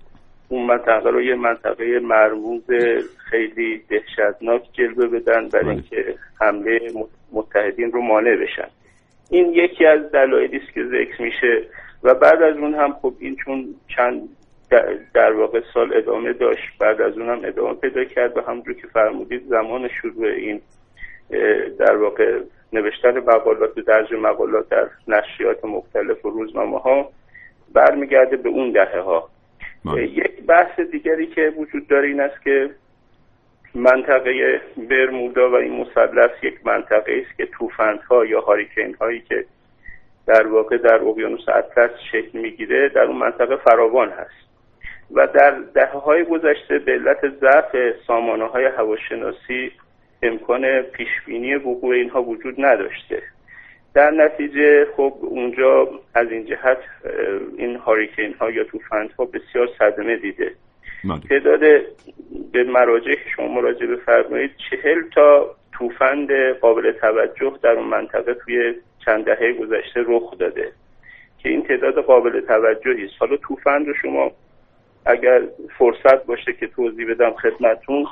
اون 0.48 0.66
منطقه 0.66 1.10
رو 1.10 1.22
یه 1.22 1.34
منطقه 1.34 1.98
مرموز 1.98 2.62
خیلی 3.30 3.82
دهشتناک 3.88 4.62
جلوه 4.72 5.06
بدن 5.06 5.48
برای 5.48 5.64
بله. 5.64 5.72
اینکه 5.72 6.14
حمله 6.40 6.80
متحدین 7.32 7.92
رو 7.92 8.02
مانع 8.02 8.36
بشن 8.36 8.68
این 9.30 9.52
یکی 9.52 9.86
از 9.86 10.10
دلایلی 10.12 10.56
است 10.56 10.74
که 10.74 10.84
ذکر 10.84 11.22
میشه 11.22 11.62
و 12.02 12.14
بعد 12.14 12.42
از 12.42 12.56
اون 12.56 12.74
هم 12.74 12.92
خب 12.92 13.14
این 13.18 13.36
چون 13.44 13.74
چند 13.96 14.28
در- 15.14 15.32
واقع 15.32 15.60
سال 15.74 15.96
ادامه 15.96 16.32
داشت. 16.32 16.78
بعد 16.78 17.00
از 17.00 17.18
اون 17.18 17.28
هم 17.28 17.40
ادامه 17.44 17.74
پیدا 17.74 18.04
کرد 18.04 18.38
و 18.38 18.40
همونجور 18.40 18.74
که 18.74 18.86
فرمودید 18.86 19.48
زمان 19.48 19.88
شروع 19.88 20.26
این 20.26 20.60
در 21.78 21.96
واقع 21.96 22.40
نوشتن 22.72 23.18
مقالات 23.18 23.78
و 23.78 23.82
درج 23.82 24.14
مقالات 24.14 24.68
در 24.68 24.88
نشریات 25.08 25.64
مختلف 25.64 26.26
و 26.26 26.30
روزنامه 26.30 26.78
ها 26.78 27.10
برمیگرده 27.72 28.36
به 28.36 28.48
اون 28.48 28.70
دهه 28.70 29.00
ها 29.00 29.28
بله. 29.84 30.02
یک 30.02 30.46
بحث 30.46 30.80
دیگری 30.80 31.26
که 31.26 31.52
وجود 31.56 31.86
داره 31.88 32.08
این 32.08 32.20
است 32.20 32.42
که 32.42 32.70
منطقه 33.74 34.60
برمودا 34.90 35.50
و 35.50 35.54
این 35.54 35.80
مثلث 35.80 36.30
یک 36.42 36.66
منطقه 36.66 37.24
است 37.26 37.36
که 37.36 37.46
طوفان‌ها 37.46 38.24
یا 38.24 38.40
هاریکین 38.40 38.94
هایی 39.00 39.20
که 39.20 39.44
در 40.26 40.46
واقع 40.46 40.76
در 40.76 40.94
اقیانوس 40.94 41.48
اطلس 41.48 41.90
شکل 42.12 42.38
می‌گیره 42.38 42.88
در 42.88 43.02
اون 43.02 43.16
منطقه 43.16 43.56
فراوان 43.56 44.08
هست. 44.10 44.49
و 45.14 45.26
در 45.26 45.50
دهه 45.74 45.98
های 45.98 46.24
گذشته 46.24 46.78
به 46.78 46.92
علت 46.92 47.28
ضعف 47.40 47.96
سامانه 48.06 48.44
های 48.44 48.64
هواشناسی 48.64 49.72
امکان 50.22 50.82
پیشبینی 50.82 51.54
وقوع 51.54 51.94
اینها 51.94 52.22
وجود 52.22 52.54
نداشته. 52.58 53.22
در 53.94 54.10
نتیجه 54.10 54.86
خب 54.96 55.14
اونجا 55.20 55.88
از 56.14 56.30
این 56.30 56.46
جهت 56.46 56.78
این 57.56 57.76
هاریکین 57.76 58.34
ها 58.34 58.50
یا 58.50 58.64
طوفان 58.64 59.10
ها 59.18 59.24
بسیار 59.24 59.68
صدمه 59.78 60.16
دیده. 60.16 60.52
تعداد 61.28 61.60
به 62.52 62.64
مراجع 62.64 63.14
که 63.14 63.30
شما 63.36 63.48
مراجعه 63.48 63.86
بفرمایید 63.86 64.50
چهل 64.70 65.02
تا 65.14 65.56
طوفان 65.72 66.28
قابل 66.60 66.92
توجه 66.92 67.58
در 67.62 67.70
اون 67.70 67.88
منطقه 67.88 68.34
توی 68.34 68.74
چند 69.04 69.24
دهه 69.24 69.52
گذشته 69.52 70.04
رخ 70.06 70.38
داده. 70.38 70.72
که 71.38 71.48
این 71.48 71.62
تعداد 71.62 71.98
قابل 71.98 72.40
توجهی 72.40 73.04
است. 73.04 73.14
حالا 73.18 73.36
طوفان 73.36 73.86
رو 73.86 73.94
شما 73.94 74.32
اگر 75.06 75.40
فرصت 75.78 76.26
باشه 76.26 76.52
که 76.60 76.66
توضیح 76.66 77.06
بدم 77.10 77.30
خدمتون 77.42 78.06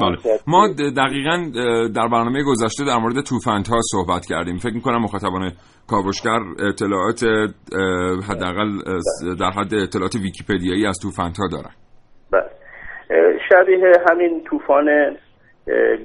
بله. 0.00 0.16
ما 0.46 0.68
دقیقا 0.96 1.36
در 1.94 2.08
برنامه 2.08 2.42
گذشته 2.42 2.84
در 2.84 2.96
مورد 2.96 3.20
توفنت 3.20 3.68
ها 3.68 3.80
صحبت 3.82 4.26
کردیم 4.26 4.56
فکر 4.56 4.74
می‌کنم 4.74 5.02
مخاطبان 5.02 5.50
کاوشگر 5.90 6.38
اطلاعات 6.68 7.24
حداقل 8.30 8.68
س- 9.00 9.38
در 9.40 9.50
حد 9.50 9.74
اطلاعات 9.74 10.14
ویکیپدیایی 10.14 10.86
از 10.86 10.98
توفنت 11.02 11.38
ها 11.38 11.48
دارن 11.52 11.74
بله. 12.32 12.50
شبیه 13.48 13.92
همین 14.10 14.44
طوفان 14.50 15.16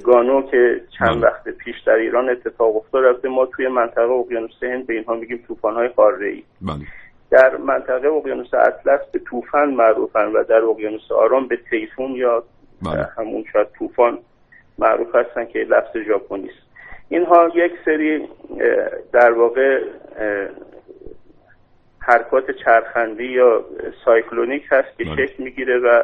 گانو 0.04 0.42
که 0.52 0.82
چند 1.00 1.10
بله. 1.10 1.22
وقت 1.22 1.50
پیش 1.50 1.76
در 1.88 1.94
ایران 1.94 2.30
اتفاق 2.30 2.76
افتاد 2.76 3.28
ما 3.28 3.46
توی 3.46 3.68
منطقه 3.68 4.12
اقیانوس 4.12 4.64
هند 4.64 4.88
به 4.88 4.94
اینها 4.94 5.14
میگیم 5.16 5.44
طوفان‌های 5.48 5.88
قاره‌ای 5.88 6.44
بله 6.62 6.86
در 7.32 7.58
منطقه 7.58 8.08
اقیانوس 8.08 8.54
اطلس 8.54 9.00
به 9.12 9.20
طوفان 9.20 9.70
معروفن 9.70 10.26
و 10.26 10.44
در 10.44 10.62
اقیانوس 10.64 11.12
آرام 11.12 11.48
به 11.48 11.58
تیفون 11.70 12.12
یا 12.12 12.44
بله. 12.82 13.10
همون 13.18 13.46
شاید 13.54 13.68
طوفان 13.80 14.20
معروف 14.80 15.16
هستن 15.16 15.46
که 15.46 15.60
لفظ 15.60 15.98
ژاپنی 16.08 16.50
است 16.50 16.68
اینها 17.10 17.52
یک 17.56 17.72
سری 17.86 18.28
در 19.12 19.32
واقع 19.32 19.84
حرکات 22.00 22.52
چرخندی 22.52 23.26
یا 23.26 23.66
سایکلونیک 24.06 24.64
هست 24.70 24.98
که 24.98 25.04
بله. 25.04 25.28
شکل 25.28 25.44
می‌گیره 25.44 25.78
و 25.78 26.04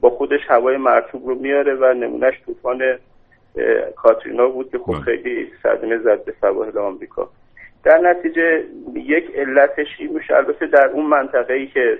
با 0.00 0.10
خودش 0.10 0.40
هوای 0.48 0.76
مرطوب 0.76 1.26
رو 1.26 1.34
میاره 1.34 1.74
و 1.74 1.94
نمونهش 1.94 2.34
طوفان 2.46 2.82
کاترینا 3.96 4.48
بود 4.48 4.70
که 4.70 4.78
خب 4.78 4.92
بله. 4.92 5.00
خیلی 5.00 5.50
صدمه 5.62 5.98
زد 5.98 6.24
به 6.24 6.34
سواحل 6.40 6.78
آمریکا 6.78 7.30
در 7.86 7.98
نتیجه 7.98 8.64
یک 8.94 9.24
علتش 9.34 9.86
این 9.98 10.12
میشه 10.12 10.34
البته 10.34 10.66
در 10.66 10.88
اون 10.94 11.06
منطقه 11.06 11.54
ای 11.54 11.66
که 11.66 11.98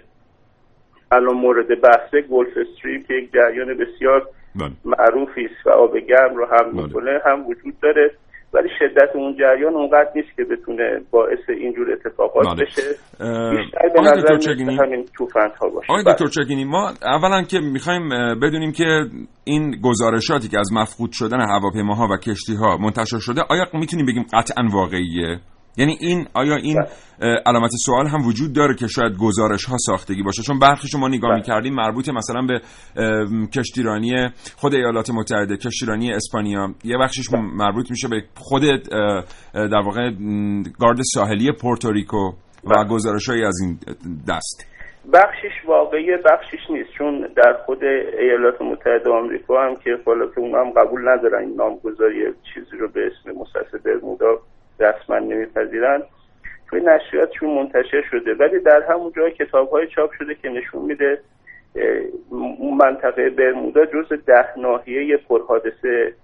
الان 1.12 1.36
مورد 1.36 1.80
بحثه 1.80 2.20
گلف 2.30 2.48
استریم 2.48 3.04
که 3.08 3.14
یک 3.14 3.32
جریان 3.32 3.68
بسیار 3.74 4.28
بله 4.60 4.70
معروفی 4.84 5.44
است 5.44 5.66
و 5.66 5.70
آب 5.70 5.98
گرم 5.98 6.36
رو 6.36 6.46
هم 6.46 6.72
بله. 6.72 6.82
می‌کنه 6.82 7.20
هم 7.26 7.46
وجود 7.46 7.74
داره 7.82 8.10
ولی 8.54 8.68
شدت 8.78 9.16
اون 9.16 9.36
جریان 9.36 9.74
اونقدر 9.74 10.10
نیست 10.14 10.36
که 10.36 10.44
بتونه 10.44 11.00
باعث 11.10 11.38
اینجور 11.48 11.92
اتفاقات 11.92 12.46
بله. 12.46 12.64
بشه 12.64 12.82
بیشتر 13.56 13.88
به 13.94 14.00
نظر 14.00 14.38
چگینی 14.38 14.76
همین 14.76 15.04
ها 15.60 15.68
باشه 15.68 15.92
آقای 15.92 16.04
بله. 16.04 16.14
دکتر 16.14 16.26
چگینی 16.26 16.64
ما 16.64 16.92
اولا 17.02 17.42
که 17.42 17.58
می‌خوایم 17.60 18.08
بدونیم 18.42 18.72
که 18.72 19.04
این 19.44 19.80
گزارشاتی 19.84 20.48
که 20.48 20.58
از 20.58 20.72
مفقود 20.72 21.10
شدن 21.12 21.40
هواپیماها 21.40 22.08
و 22.10 22.16
کشتی 22.16 22.54
ها 22.54 22.76
منتشر 22.76 23.18
شده 23.18 23.40
آیا 23.50 23.64
می‌تونیم 23.74 24.06
بگیم 24.06 24.26
قطعا 24.32 24.64
واقعیه 24.72 25.38
یعنی 25.76 25.96
این 26.00 26.26
آیا 26.34 26.56
این 26.56 26.78
اه، 26.78 27.36
علامت 27.46 27.70
سوال 27.86 28.06
هم 28.06 28.26
وجود 28.26 28.52
داره 28.52 28.74
که 28.74 28.86
شاید 28.86 29.12
گزارش 29.20 29.64
ها 29.64 29.76
ساختگی 29.78 30.22
باشه؟ 30.22 30.42
چون 30.42 30.58
برخی 30.58 30.88
شما 30.88 31.08
نگاه 31.08 31.30
بله. 31.30 31.38
می‌کردیم 31.38 31.74
مربوط 31.74 32.08
مثلا 32.08 32.42
به 32.42 32.60
کشتیرانی 33.54 34.28
خود 34.56 34.74
ایالات 34.74 35.10
متحده 35.10 35.56
کشتیرانی 35.56 36.12
اسپانیا. 36.12 36.68
یه 36.84 36.96
بخشش 36.98 37.32
مربوط 37.32 37.90
میشه 37.90 38.08
به 38.08 38.22
خود 38.36 38.62
در 39.54 39.82
واقع 39.84 40.10
گارد 40.80 40.98
ساحلی 41.14 41.52
پورتوریکو 41.52 42.16
و 42.16 42.32
بله. 42.64 42.88
گزارش 42.88 43.28
از 43.28 43.60
این 43.62 43.78
دست. 44.28 44.76
بخشش 45.12 45.68
واقعی 45.68 46.06
بخشش 46.24 46.70
نیست. 46.70 46.90
چون 46.98 47.28
در 47.36 47.56
خود 47.66 47.84
ایالات 48.20 48.62
متحده 48.62 49.10
آمریکا 49.10 49.62
هم 49.62 49.76
که 49.76 49.90
حالا 50.06 50.26
که 50.26 50.40
اونا 50.40 50.58
هم 50.58 50.70
قبول 50.70 51.08
ندارن 51.08 51.44
این 51.44 51.54
نامگذاری 51.56 52.24
چیزی 52.54 52.76
رو 52.76 52.88
به 52.88 53.00
اسم 53.06 53.38
مؤسسه 53.38 53.78
برمودا 53.84 54.40
رسما 54.80 55.18
نمیپذیرن 55.18 56.02
توی 56.70 56.80
نشریاتشون 56.80 57.50
منتشر 57.54 58.02
شده 58.10 58.34
ولی 58.34 58.60
در 58.60 58.82
همون 58.90 59.12
جای 59.16 59.32
کتاب 59.32 59.70
های 59.70 59.86
چاپ 59.86 60.10
شده 60.18 60.34
که 60.34 60.48
نشون 60.48 60.82
میده 60.82 61.20
اون 62.30 62.76
منطقه 62.76 63.30
برمودا 63.30 63.86
جز 63.86 64.12
ده 64.26 64.58
ناحیه 64.58 65.16
پرحادثه 65.16 66.14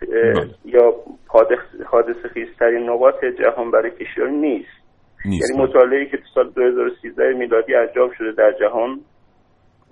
بله. 0.00 0.48
یا 0.64 0.94
حادث- 1.28 1.82
حادثه 1.86 2.28
خیزترین 2.34 2.90
نقاط 2.90 3.24
جهان 3.24 3.70
برای 3.70 3.90
کشتیرانی 3.90 4.36
نیست 4.38 4.78
یعنی 5.24 5.62
مطالعه‌ای 5.62 6.06
که 6.10 6.16
تو 6.16 6.22
سال 6.34 6.50
2013 6.50 7.32
میلادی 7.32 7.74
انجام 7.74 8.10
شده 8.18 8.32
در 8.32 8.52
جهان 8.60 9.00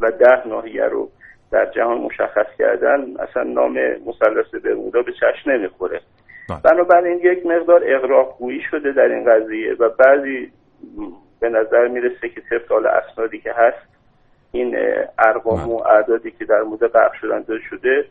و 0.01 0.11
ده 0.11 0.49
ناحیه 0.49 0.85
رو 0.85 1.11
در 1.53 1.71
جهان 1.75 1.99
مشخص 1.99 2.47
کردن 2.59 3.05
اصلا 3.21 3.43
نام 3.43 3.73
مثلث 3.79 4.63
برمودا 4.65 5.03
به 5.03 5.13
چشم 5.13 5.51
نمی‌خوره. 5.51 6.01
بنابراین 6.65 7.19
یک 7.19 7.47
مقدار 7.47 7.83
اغراقگویی 7.87 8.61
شده 8.71 8.93
در 8.93 9.09
این 9.09 9.25
قضیه 9.25 9.75
و 9.75 9.89
بعضی 9.89 10.53
به 11.41 11.49
نظر 11.49 11.89
می‌رسه 11.89 12.29
که 12.29 12.41
طبق 12.51 12.73
حال 12.73 12.87
اسنادی 12.87 13.39
که 13.39 13.53
هست 13.53 13.87
این 14.53 14.77
ارقام 15.19 15.69
و 15.69 15.83
اعدادی 15.83 16.31
که 16.31 16.45
در 16.45 16.63
مورد 16.63 16.87
غرق 16.87 17.13
شدن 17.21 17.43
داده 17.43 17.61
شده 17.71 18.05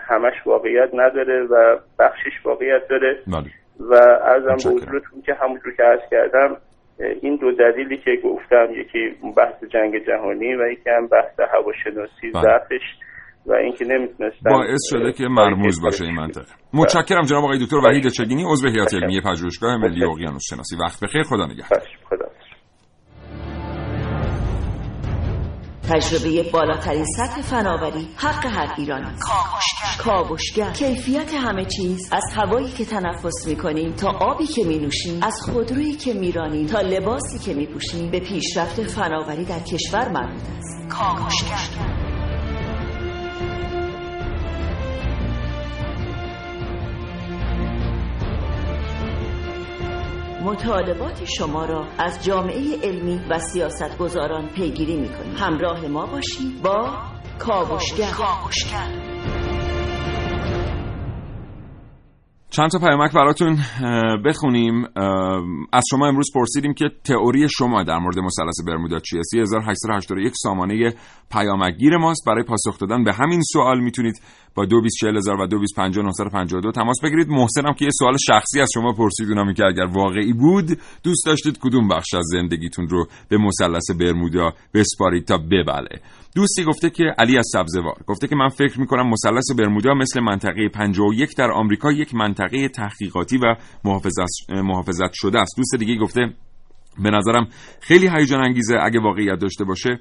همش 0.00 0.34
واقعیت 0.46 0.90
نداره 0.92 1.42
و 1.42 1.78
بخشش 1.98 2.32
واقعیت 2.44 2.88
داره. 2.88 3.18
بله. 3.26 3.50
و 3.80 3.94
ارزم 4.22 4.70
به 4.70 4.76
حضورتون 4.76 5.22
که 5.26 5.34
همونجور 5.34 5.74
که 5.76 5.82
عرض 5.82 6.00
کردم 6.10 6.56
این 6.98 7.36
دو 7.36 7.52
دلیلی 7.52 7.96
که 7.96 8.16
گفتم 8.24 8.68
یکی 8.70 9.16
بحث 9.36 9.64
جنگ 9.64 10.06
جهانی 10.06 10.54
و 10.54 10.68
یکی 10.68 10.90
هم 10.90 11.06
بحث 11.06 11.40
هواشناسی 11.40 12.30
بله. 12.34 12.42
ضعفش. 12.42 12.82
و 13.46 13.52
اینکه 13.52 13.84
نمی‌تونستن 13.84 14.50
باعث 14.50 14.80
شده 14.90 15.12
که 15.12 15.24
مرموز 15.24 15.82
باشه 15.82 16.04
این 16.04 16.14
منطقه. 16.14 16.46
متشکرم 16.72 17.22
جناب 17.22 17.44
آقای 17.44 17.58
دکتر 17.58 17.76
وحید 17.76 18.08
چگینی 18.08 18.44
عضو 18.44 18.68
هیئت 18.68 18.94
علمی 18.94 19.20
پژوهشگاه 19.20 19.76
ملی 19.76 20.04
اقیانوس 20.04 20.42
شناسی. 20.50 20.76
وقت 20.76 21.04
بخیر 21.04 21.22
خدا 21.22 21.46
نگهدار. 21.46 21.82
تجربه 25.92 26.50
بالاترین 26.52 27.04
سطح 27.04 27.42
فناوری 27.42 28.08
حق 28.16 28.46
هر 28.46 28.74
ایرانی 28.78 29.06
کاوشگر. 29.98 30.70
کیفیت 30.70 31.34
همه 31.34 31.64
چیز. 31.64 32.12
از 32.12 32.22
هوایی 32.36 32.68
که 32.68 32.84
تنفس 32.84 33.48
می‌کنیم 33.48 33.92
تا 33.92 34.10
آبی 34.10 34.46
که 34.46 34.64
مینوشیم. 34.64 35.20
از 35.22 35.40
خودرویی 35.52 35.92
که 35.92 36.14
میرانیم 36.14 36.66
تا 36.66 36.80
لباسی 36.80 37.38
که 37.38 37.54
میپوشیم. 37.54 38.10
به 38.10 38.20
پیشرفت 38.20 38.82
فناوری 38.82 39.44
در 39.44 39.60
کشور 39.60 40.08
مربوط 40.08 40.42
است. 40.58 40.88
کاوشگر. 40.88 42.15
مطالبات 50.46 51.24
شما 51.24 51.64
را 51.64 51.86
از 51.98 52.24
جامعه 52.24 52.80
علمی 52.82 53.20
و 53.30 53.38
سیاستگزاران 53.38 54.48
پیگیری 54.48 54.96
می‌کنیم. 54.96 55.36
همراه 55.36 55.86
ما 55.86 56.06
باشید 56.06 56.62
با 56.62 56.98
کاوشگر. 57.38 59.15
چند 62.56 62.70
تا 62.70 62.78
پیامک 62.78 63.12
براتون 63.12 63.58
بخونیم. 64.24 64.84
از 65.72 65.84
شما 65.90 66.06
امروز 66.06 66.26
پرسیدیم 66.34 66.74
که 66.74 66.84
تئوری 67.04 67.48
شما 67.48 67.82
در 67.82 67.98
مورد 67.98 68.18
مثلث 68.18 68.66
برمودا 68.66 68.98
چیه؟ 68.98 69.22
3881 69.22 70.32
سامانه 70.36 70.94
پیامکگیر 71.32 71.96
ماست. 71.96 72.26
برای 72.26 72.44
پاسخ 72.44 72.78
دادن 72.78 73.04
به 73.04 73.12
همین 73.12 73.40
سوال 73.52 73.80
می‌تونید 73.80 74.22
با 74.54 74.64
224000 74.64 75.40
و 75.40 75.46
225952 75.46 76.72
تماس 76.72 76.96
بگیرید. 77.02 77.28
محسنم 77.28 77.72
که 77.72 77.84
یه 77.84 77.90
سوال 77.98 78.16
شخصی 78.26 78.60
از 78.60 78.68
شما 78.74 78.92
پرسید 78.92 79.28
اونم 79.28 79.54
که 79.54 79.64
اگر 79.64 79.84
واقعی 79.84 80.32
بود 80.32 80.66
دوست 81.02 81.26
داشتید 81.26 81.58
کدوم 81.62 81.88
بخش 81.88 82.14
از 82.14 82.24
زندگیتون 82.32 82.88
رو 82.88 83.06
به 83.28 83.38
مثلث 83.38 83.90
برمودا 84.00 84.52
بسپارید 84.74 85.24
تا 85.24 85.38
ببله. 85.38 86.00
دوستی 86.34 86.64
گفته 86.64 86.90
که 86.90 87.04
علی 87.18 87.38
از 87.38 87.46
سبزوار 87.52 87.96
گفته 88.06 88.28
که 88.28 88.36
من 88.36 88.48
فکر 88.48 88.80
می‌کنم 88.80 89.10
مثلث 89.10 89.44
برمودا 89.58 89.94
مثل 89.94 90.20
منطقه 90.20 90.68
51 90.68 91.30
در 91.38 91.50
آمریکا 91.50 91.92
یک 91.92 92.14
منطقه 92.14 92.45
تحقیقاتی 92.74 93.38
و 93.38 93.54
محافظت, 93.84 95.12
شده 95.12 95.38
است. 95.38 95.56
دوست 95.56 95.74
دیگه 95.78 95.96
گفته 95.96 96.20
به 97.02 97.10
نظرم 97.10 97.48
خیلی 97.80 98.08
هیجان 98.08 98.44
انگیزه 98.44 98.76
اگه 98.82 99.00
واقعیت 99.00 99.38
داشته 99.38 99.64
باشه. 99.64 100.00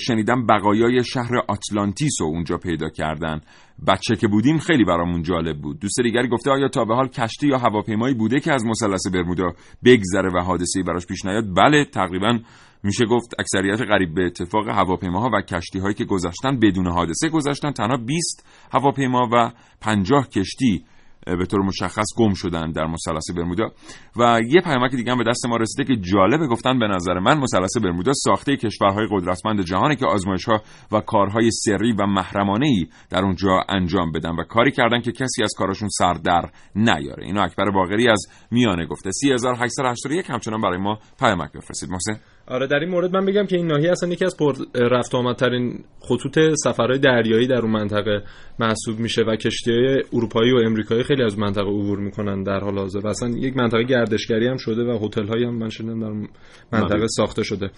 شنیدم 0.00 0.46
بقایای 0.46 1.04
شهر 1.04 1.36
آتلانتیس 1.48 2.12
رو 2.20 2.26
اونجا 2.26 2.56
پیدا 2.56 2.88
کردن. 2.88 3.40
بچه 3.86 4.16
که 4.16 4.28
بودیم 4.28 4.58
خیلی 4.58 4.84
برامون 4.84 5.22
جالب 5.22 5.58
بود. 5.58 5.80
دوست 5.80 6.00
دیگری 6.02 6.28
گفته 6.28 6.50
آیا 6.50 6.68
تا 6.68 6.84
به 6.84 6.94
حال 6.94 7.08
کشتی 7.08 7.48
یا 7.48 7.58
هواپیمایی 7.58 8.14
بوده 8.14 8.40
که 8.40 8.52
از 8.52 8.64
مثلث 8.64 9.06
برمودا 9.12 9.52
بگذره 9.84 10.30
و 10.34 10.38
حادثه‌ای 10.44 10.82
براش 10.82 11.06
پیش 11.06 11.24
نیاد؟ 11.24 11.44
بله 11.56 11.84
تقریبا 11.84 12.38
میشه 12.82 13.06
گفت 13.06 13.34
اکثریت 13.38 13.80
قریب 13.80 14.14
به 14.14 14.26
اتفاق 14.26 14.68
هواپیماها 14.68 15.30
و 15.32 15.40
کشتی 15.40 15.78
هایی 15.78 15.94
که 15.94 16.04
گذشتن 16.04 16.58
بدون 16.58 16.86
حادثه 16.86 17.28
گذشتن. 17.28 17.72
تنها 17.72 17.96
20 17.96 18.46
هواپیما 18.72 19.28
و 19.32 19.50
50 19.80 20.28
کشتی 20.28 20.84
به 21.26 21.46
طور 21.46 21.60
مشخص 21.60 22.06
گم 22.16 22.34
شدن 22.34 22.70
در 22.70 22.86
مثلث 22.86 23.30
برمودا. 23.36 23.70
و 24.16 24.40
یه 24.48 24.60
پیامک 24.60 24.90
دیگه 24.90 25.12
هم 25.12 25.18
به 25.18 25.24
دست 25.24 25.46
ما 25.46 25.56
رسیده 25.56 25.84
که 25.84 26.00
جالبه 26.00 26.46
گفتن 26.46 26.78
به 26.78 26.86
نظر 26.88 27.18
من 27.18 27.38
مثلث 27.38 27.76
برمودا 27.76 28.12
ساخته 28.14 28.56
کشورهای 28.56 29.06
قدرتمند 29.10 29.60
جهانه 29.60 29.96
که 29.96 30.06
آزمایش 30.06 30.44
ها 30.44 30.62
و 30.92 31.00
کارهای 31.00 31.50
سری 31.50 31.92
و 31.92 32.06
محرمانه 32.06 32.66
ای 32.66 32.86
در 33.10 33.22
اونجا 33.24 33.64
انجام 33.68 34.12
بدن 34.12 34.36
و 34.36 34.44
کاری 34.44 34.70
کردن 34.70 35.00
که 35.00 35.12
کسی 35.12 35.42
از 35.42 35.52
کارشون 35.58 35.88
سر 35.88 36.14
در 36.14 36.50
نیاره. 36.74 37.24
اینو 37.24 37.40
اکبر 37.40 37.70
باقری 37.70 38.08
از 38.08 38.26
میانه 38.50 38.86
گفته. 38.86 39.10
3881 39.12 40.30
همچنان 40.30 40.60
برای 40.60 40.78
ما 40.78 40.98
پیامک 41.20 41.52
بفرستید. 41.52 41.90
محسن. 41.90 42.20
آره 42.46 42.66
در 42.66 42.78
این 42.78 42.88
مورد 42.88 43.16
من 43.16 43.26
بگم 43.26 43.46
که 43.46 43.56
این 43.56 43.66
ناحیه 43.66 43.90
اصلا 43.90 44.08
یکی 44.08 44.24
از 44.24 44.36
پر 44.36 44.54
رفت 44.74 45.14
آمدترین 45.14 45.84
خطوط 46.00 46.38
سفرهای 46.64 46.98
دریایی 46.98 47.46
در 47.46 47.58
اون 47.58 47.70
منطقه 47.70 48.22
محسوب 48.58 48.98
میشه 48.98 49.22
و 49.22 49.36
کشتیهای 49.36 50.02
اروپایی 50.12 50.52
و 50.52 50.56
امریکایی 50.66 51.02
خیلی 51.02 51.22
از 51.22 51.38
منطقه 51.38 51.66
عبور 51.66 51.98
می‌کنن 51.98 52.42
در 52.42 52.58
حال 52.58 52.78
حاضر 52.78 52.98
و 52.98 53.06
اصلا 53.06 53.28
یک 53.28 53.56
منطقه 53.56 53.82
گردشگری 53.82 54.48
هم 54.48 54.56
شده 54.56 54.82
و 54.84 55.06
هتل 55.06 55.26
هایی 55.26 55.44
هم 55.44 55.54
من 55.54 55.68
شنیدم 55.68 56.00
در 56.00 56.28
منطقه 56.72 56.98
بله. 56.98 57.06
ساخته 57.06 57.42
شده. 57.42 57.70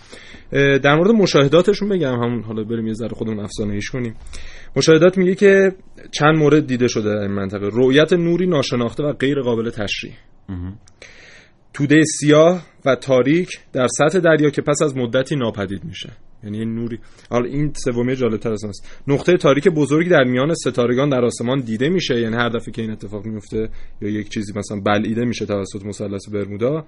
در 0.78 0.94
مورد 0.94 1.10
مشاهداتشون 1.10 1.88
بگم 1.88 2.12
همون 2.12 2.42
حالا 2.42 2.64
بریم 2.64 2.86
یه 2.86 2.94
ذره 2.94 3.14
خودمون 3.14 3.40
افسانه 3.40 3.74
ایش 3.74 3.90
کنیم. 3.90 4.14
مشاهدات 4.76 5.18
میگه 5.18 5.34
که 5.34 5.72
چند 6.10 6.36
مورد 6.36 6.66
دیده 6.66 6.88
شده 6.88 7.14
در 7.14 7.22
این 7.22 7.32
منطقه. 7.32 7.68
رؤیت 7.72 8.12
نوری 8.12 8.46
ناشناخته 8.46 9.04
و 9.04 9.12
غیر 9.12 9.40
قابل 9.40 9.70
تشریح 9.70 10.14
توده 11.76 12.04
سیاه 12.20 12.62
و 12.84 12.94
تاریک 12.94 13.60
در 13.72 13.86
سطح 13.86 14.18
دریا 14.18 14.50
که 14.50 14.62
پس 14.62 14.82
از 14.82 14.96
مدتی 14.96 15.36
ناپدید 15.36 15.84
میشه. 15.84 16.10
یعنی 16.44 16.64
نوری 16.64 16.98
حالا 17.30 17.44
این 17.44 17.72
سومی 17.84 18.16
جالبتر 18.16 18.52
از 18.52 18.64
است 18.64 19.02
نقطه 19.06 19.36
تاریک 19.36 19.68
بزرگی 19.68 20.10
در 20.10 20.24
میان 20.24 20.54
ستارگان 20.54 21.08
در 21.08 21.24
آسمان 21.24 21.60
دیده 21.60 21.88
میشه. 21.88 22.20
یعنی 22.20 22.36
هر 22.36 22.48
دفعه 22.48 22.72
که 22.72 22.82
این 22.82 22.90
اتفاق 22.90 23.26
میفته 23.26 23.68
یا 24.00 24.08
یک 24.08 24.28
چیزی 24.28 24.52
مثلا 24.56 24.80
بلعیده 24.80 25.24
میشه 25.24 25.46
توسط 25.46 25.84
مثلث 25.84 26.28
برمودا 26.28 26.86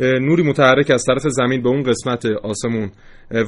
نوری 0.00 0.42
متحرک 0.42 0.90
از 0.90 1.04
طرف 1.04 1.22
زمین 1.22 1.62
به 1.62 1.68
اون 1.68 1.82
قسمت 1.82 2.26
آسمون 2.26 2.90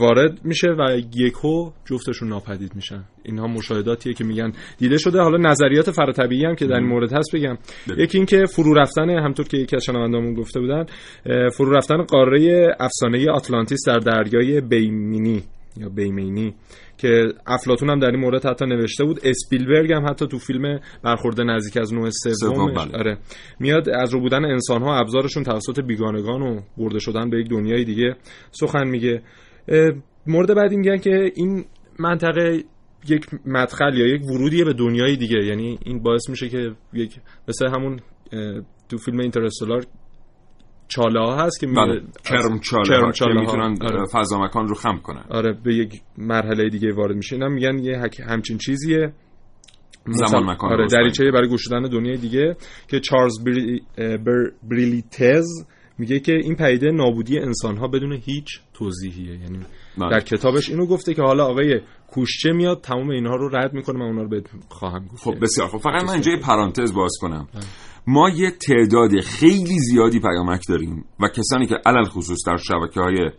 وارد 0.01 0.45
میشه 0.45 0.69
و 0.69 1.01
یکو 1.17 1.71
جفتشون 1.85 2.29
ناپدید 2.29 2.73
میشن. 2.75 3.05
اینها 3.23 3.47
مشاهداتیه 3.47 4.15
که 4.15 4.25
میگن 4.25 4.53
دیده 4.79 4.99
شده. 4.99 5.21
حالا 5.21 5.51
نظریات 5.51 5.91
فراتبیعی 5.91 6.45
هم 6.45 6.55
که 6.55 6.67
در 6.67 6.75
این 6.75 6.87
مورد 6.87 7.13
هست 7.13 7.37
بگم. 7.37 7.59
یکی 7.97 8.19
اینکه 8.19 8.45
فرو 8.47 8.75
رفتن 8.75 9.11
همطور 9.11 9.47
که 9.47 9.57
یکی 9.57 9.77
از 9.77 9.85
شنوندامون 9.85 10.35
گفته 10.35 10.61
بودن 10.61 10.85
فرو 11.53 11.73
رفتن 11.73 12.03
قاره 12.03 12.69
افسانه 12.81 13.31
آتلانتیس 13.31 13.81
در 13.87 13.99
دریای 13.99 14.61
بیمینی 14.61 15.43
یا 15.77 15.89
بیمینی. 15.89 16.55
که 16.99 17.33
افلاتون 17.47 17.91
هم 17.91 17.99
در 17.99 18.11
این 18.11 18.21
مورد 18.21 18.47
حتی 18.47 18.67
نوشته 18.67 19.05
بود. 19.05 19.21
اسپیلبرگ 19.25 19.93
هم 19.93 20.07
حتی 20.07 20.27
تو 20.27 20.39
فیلم 20.39 20.81
برخورد 21.03 21.41
نزدیک 21.41 21.77
از 21.77 21.95
نوع 21.95 22.11
سوم، 22.11 22.75
بله. 22.75 22.99
آره. 22.99 23.19
میاد 23.61 23.89
از 23.89 24.15
رو 24.15 24.21
بودن 24.21 24.45
انسان 24.45 24.83
ها 24.83 25.01
ابزارشون 25.01 25.43
توسط 25.43 25.81
بیگانگان 25.81 26.43
و 26.43 26.61
برده 26.77 26.99
شدن 26.99 27.31
به 27.31 27.41
یک 27.41 27.49
دنیای 27.49 27.85
دیگه 27.85 28.17
سخن 28.51 28.89
میگه. 28.89 29.23
مورد 30.27 30.55
بعدی 30.55 30.77
میگن 30.77 30.97
که 30.97 31.33
این 31.37 31.65
منطقه 31.99 32.65
یک 33.09 33.27
مدخل 33.47 33.95
یا 33.95 34.07
یک 34.07 34.23
ورودیه 34.25 34.65
به 34.65 34.73
دنیای 34.73 35.17
دیگه. 35.17 35.45
یعنی 35.45 35.79
این 35.85 36.03
باعث 36.03 36.31
میشه 36.31 36.49
که 36.49 36.71
یک 36.93 37.21
مثل 37.49 37.69
همون 37.69 38.01
تو 38.89 38.97
فیلم 38.97 39.21
اینترستلار 39.21 39.85
چاله 40.88 41.20
ها 41.20 41.37
هست 41.37 41.61
که 41.61 41.66
می- 41.66 41.74
بله 41.74 42.01
کرم 42.24 42.61
چاله, 42.61 43.12
که. 43.12 43.40
می‌تونن 43.40 43.77
آره. 43.83 44.05
فضا 44.12 44.38
مکان 44.38 44.68
رو 44.68 44.74
خم 44.74 44.98
کنن. 45.03 45.24
آره 45.31 45.53
به 45.64 45.74
یک 45.74 46.01
مرحله 46.18 46.68
دیگه 46.68 46.92
وارد 46.92 47.16
میشه. 47.16 47.37
اینا 47.37 47.48
میگن 47.48 47.79
یه 47.79 47.98
حک- 47.98 48.20
همچین 48.20 48.59
چیزیه. 48.59 49.12
زمان 50.07 50.51
مکان 50.51 50.72
آره 50.72 50.87
دریچه 50.87 51.31
برای 51.31 51.48
گوش 51.48 51.68
دادن 51.68 51.88
دنیای 51.88 52.16
دیگه 52.16 52.57
که 52.88 53.01
چارلز 53.01 53.44
بری... 53.44 53.83
بر... 53.96 54.51
بریلیتز 54.70 55.46
میگه 55.98 56.20
که 56.20 56.33
این 56.33 56.57
پدیده 56.57 56.90
نابودی 56.90 57.38
انسان 57.38 57.77
ها 57.77 57.88
بدون 57.88 58.12
هیچ 58.12 58.46
توضیحیه. 58.74 59.33
یعنی 59.33 59.59
بله. 59.98 60.11
در 60.11 60.20
کتابش 60.20 60.70
اینو 60.70 60.87
گفته 60.87 61.14
که 61.14 61.22
حالا 61.22 61.44
آقای 61.46 61.81
کوشچه 62.07 62.53
میاد 62.53 62.81
تمام 62.81 63.11
اینها 63.11 63.37
رو 63.37 63.48
رد 63.57 63.74
می‌کنه. 63.74 63.98
من 63.98 64.07
اونا 64.07 64.22
رو 64.22 64.29
بهت 64.29 64.46
خواهم 64.68 65.07
گفت. 65.12 65.22
خب 65.22 65.35
بسیار. 65.42 65.68
خب 65.68 65.79
فقط 65.79 66.05
من 66.05 66.12
اینجا 66.12 66.31
یه 66.33 66.40
پرانتز 66.40 66.94
باز 66.94 67.12
کنم. 67.20 67.48
ما 68.11 68.31
یه 68.31 68.51
تعداد 68.51 69.21
خیلی 69.21 69.79
زیادی 69.79 70.21
پیامک 70.21 70.61
داریم 70.68 71.05
و 71.21 71.29
کسانی 71.29 71.66
که 71.66 71.75
علل 71.87 72.05
خصوص 72.05 72.38
در 72.47 72.57
شبکه 72.57 73.01
های 73.01 73.31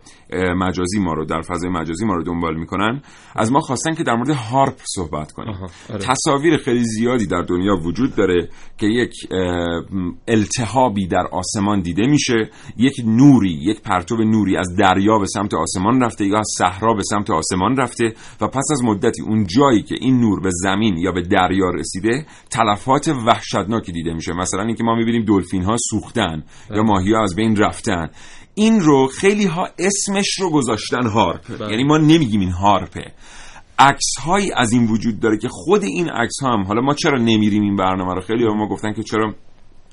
مجازی 0.56 0.98
ما 0.98 1.12
رو 1.12 1.24
در 1.24 1.40
فضای 1.40 1.70
مجازی 1.70 2.04
ما 2.04 2.14
رو 2.14 2.22
دنبال 2.22 2.56
می‌کنن 2.56 3.02
از 3.36 3.52
ما 3.52 3.60
خواستن 3.60 3.94
که 3.94 4.02
در 4.02 4.14
مورد 4.14 4.30
هارپ 4.30 4.80
صحبت 4.94 5.32
کنیم. 5.32 5.54
آره. 5.90 5.98
تصاویر 5.98 6.56
خیلی 6.56 6.84
زیادی 6.84 7.26
در 7.26 7.42
دنیا 7.42 7.74
وجود 7.74 8.14
داره 8.14 8.48
که 8.78 8.86
یک 8.86 9.14
التهابی 10.28 11.06
در 11.06 11.26
آسمان 11.32 11.80
دیده 11.80 12.06
میشه. 12.06 12.50
یک 12.76 12.94
نوری 13.06 13.52
یک 13.52 13.82
پرتو 13.82 14.16
نوری 14.16 14.56
از 14.56 14.76
دریا 14.78 15.18
به 15.18 15.26
سمت 15.26 15.54
آسمان 15.54 16.02
رفته 16.02 16.26
یا 16.26 16.38
از 16.38 16.48
صحرا 16.58 16.94
به 16.94 17.02
سمت 17.02 17.30
آسمان 17.30 17.76
رفته 17.76 18.14
و 18.40 18.48
پس 18.48 18.64
از 18.72 18.84
مدتی 18.84 19.22
اون 19.22 19.46
جایی 19.46 19.82
که 19.82 19.94
این 20.00 20.20
نور 20.20 20.40
به 20.40 20.50
زمین 20.52 20.98
یا 20.98 21.12
به 21.12 21.22
دریا 21.22 21.70
رسیده 21.70 22.26
تلفات 22.50 23.08
وحشتناکی 23.08 23.92
دیده 23.92 24.14
میشه. 24.14 24.32
مثلا 24.32 24.59
اینکه 24.66 24.84
ما 24.84 24.94
می‌بینیم 24.94 25.24
دلفین 25.24 25.62
ها 25.62 25.76
سوختن 25.90 26.42
یا 26.70 26.82
ماهی 26.82 27.12
ها 27.12 27.22
از 27.22 27.34
بین 27.36 27.56
رفتن. 27.56 28.08
این 28.54 28.80
رو 28.80 29.06
خیلی 29.06 29.46
ها 29.46 29.68
اسمش 29.78 30.34
رو 30.38 30.50
گذاشتن 30.50 31.06
هارپ. 31.06 31.58
بله. 31.58 31.70
یعنی 31.70 31.84
ما 31.84 31.98
نمیگیم 31.98 32.40
این 32.40 32.50
هارپه 32.50 33.12
عکس 33.78 34.14
هایی 34.24 34.52
از 34.56 34.72
این 34.72 34.86
وجود 34.86 35.20
داره 35.20 35.38
که 35.38 35.48
خود 35.50 35.84
این 35.84 36.10
عکس 36.10 36.42
ها 36.42 36.52
هم 36.52 36.64
حالا 36.64 36.80
ما 36.80 36.94
چرا 36.94 37.18
نمیریم 37.18 37.62
این 37.62 37.76
برنامه 37.76 38.14
رو؟ 38.14 38.20
خیلی 38.20 38.44
ما 38.44 38.68
گفتن 38.68 38.92
که 38.92 39.02
چرا 39.02 39.34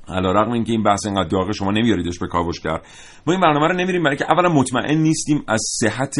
علا 0.08 0.32
رقم 0.32 0.52
اینکه 0.52 0.72
این 0.72 0.82
بحث 0.82 1.06
اینقدر 1.06 1.28
داغه 1.28 1.52
شما 1.52 1.70
نمیاریدش 1.70 2.18
به 2.18 2.26
کاوشگر. 2.26 2.80
ما 3.26 3.32
این 3.32 3.40
برنامه 3.40 3.66
رو 3.66 3.76
نمیریم 3.76 4.02
برای 4.02 4.16
که 4.16 4.24
اولا 4.32 4.48
مطمئن 4.48 4.98
نیستیم 4.98 5.42
از 5.48 5.60
صحت. 5.80 6.18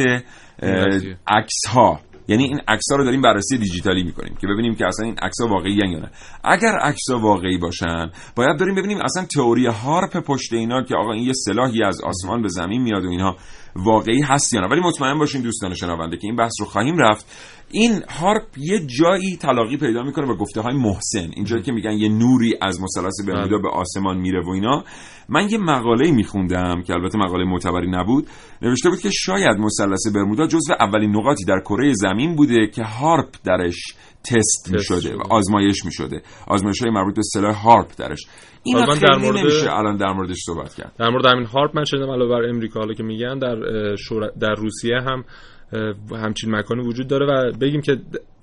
عکس 1.26 1.66
ها 1.68 2.00
یعنی 2.28 2.44
این 2.44 2.60
عکس 2.68 2.92
رو 2.98 3.04
داریم 3.04 3.22
بررسی 3.22 3.58
دیجیتالی 3.58 4.02
می‌کنیم 4.02 4.36
که 4.40 4.46
ببینیم 4.46 4.74
که 4.74 4.86
اصلا 4.86 5.06
این 5.06 5.16
عکس 5.22 5.40
واقعی 5.40 5.72
یا 5.72 5.98
نه. 5.98 6.10
اگر 6.44 6.78
عکس 6.82 7.10
واقعی 7.10 7.58
باشن 7.58 8.10
باید 8.36 8.58
داریم 8.58 8.74
ببینیم 8.74 8.98
اصلا 9.00 9.24
تئوری 9.34 9.66
هارپ 9.66 10.16
پشت 10.16 10.52
اینا 10.52 10.82
که 10.82 10.94
آقا 10.96 11.12
این 11.12 11.22
یه 11.22 11.32
سلاحی 11.32 11.84
از 11.84 12.00
آسمان 12.04 12.42
به 12.42 12.48
زمین 12.48 12.82
میاد 12.82 13.04
و 13.04 13.08
اینها 13.08 13.36
واقعی 13.76 14.22
هست 14.22 14.54
یا 14.54 14.60
نه. 14.60 14.66
ولی 14.66 14.80
مطمئن 14.80 15.18
باشین 15.18 15.42
دوستان 15.42 15.74
شنونده 15.74 16.16
که 16.16 16.26
این 16.26 16.36
بحث 16.36 16.52
رو 16.60 16.66
خواهیم 16.66 16.98
رفت. 16.98 17.26
این 17.70 18.02
هارپ 18.08 18.46
یه 18.56 18.80
جایی 18.98 19.36
تلاقی 19.36 19.76
پیدا 19.76 20.02
می‌کنه 20.02 20.26
با 20.26 20.34
گفته 20.36 20.60
های 20.60 20.74
محسن. 20.74 21.30
اینجایی 21.36 21.62
که 21.62 21.72
میگن 21.72 21.92
یه 21.92 22.08
نوری 22.08 22.54
از 22.62 22.80
مثلث 22.80 23.28
برمودا 23.28 23.58
به 23.58 23.68
آسمان 23.68 24.16
میره 24.18 24.42
و 24.46 24.50
اینا. 24.50 24.84
من 25.28 25.48
یه 25.50 25.58
مقاله 25.58 26.10
میخوندم 26.10 26.82
که 26.82 26.92
البته 26.92 27.18
مقاله 27.18 27.44
معتبری 27.44 27.90
نبود. 27.90 28.26
نوشته 28.62 28.88
بود 28.90 28.98
که 29.00 29.10
شاید 29.10 29.56
مثلث 29.58 30.06
برمودا 30.14 30.46
جزو 30.46 30.72
اولین 30.80 31.16
نقاطی 31.16 31.44
در 31.44 31.60
کره 31.60 31.92
زمین 31.92 32.36
بوده 32.36 32.66
که 32.66 32.82
هارپ 32.82 33.28
درش 33.44 33.94
تست 34.24 34.72
می 34.72 34.82
شده. 34.82 35.16
و 35.16 35.20
آزمایش 35.30 35.84
می 35.84 35.92
شده. 35.92 36.22
آزمایش 36.46 36.82
های 36.82 36.90
مربوط 36.90 37.16
به 37.16 37.22
سلاح 37.22 37.62
هارپ 37.64 37.90
درش. 37.98 38.26
این 38.62 38.76
در 38.76 39.16
مورد- 39.16 39.38
نمیشه 39.38 39.72
الان 39.72 39.96
در 39.96 40.12
موردش 40.12 40.36
صحبت 40.46 40.74
کرد. 40.74 40.92
در 40.98 41.08
مورد 41.10 41.26
همین 41.26 41.46
هارپ 41.46 41.76
من 41.76 41.84
شنیدم 41.84 42.10
علاوه 42.10 42.30
بر 42.30 42.48
امریکا 42.48 42.80
حالا 42.80 42.94
که 42.94 43.02
میگن 43.02 43.38
در 43.38 43.56
شور... 43.96 44.30
در 44.40 44.54
روسیه 44.54 44.96
هم 45.06 45.24
همچین 46.16 46.54
مکانی 46.54 46.88
وجود 46.88 47.08
داره 47.08 47.26
و 47.26 47.58
بگیم 47.58 47.80
که 47.80 47.96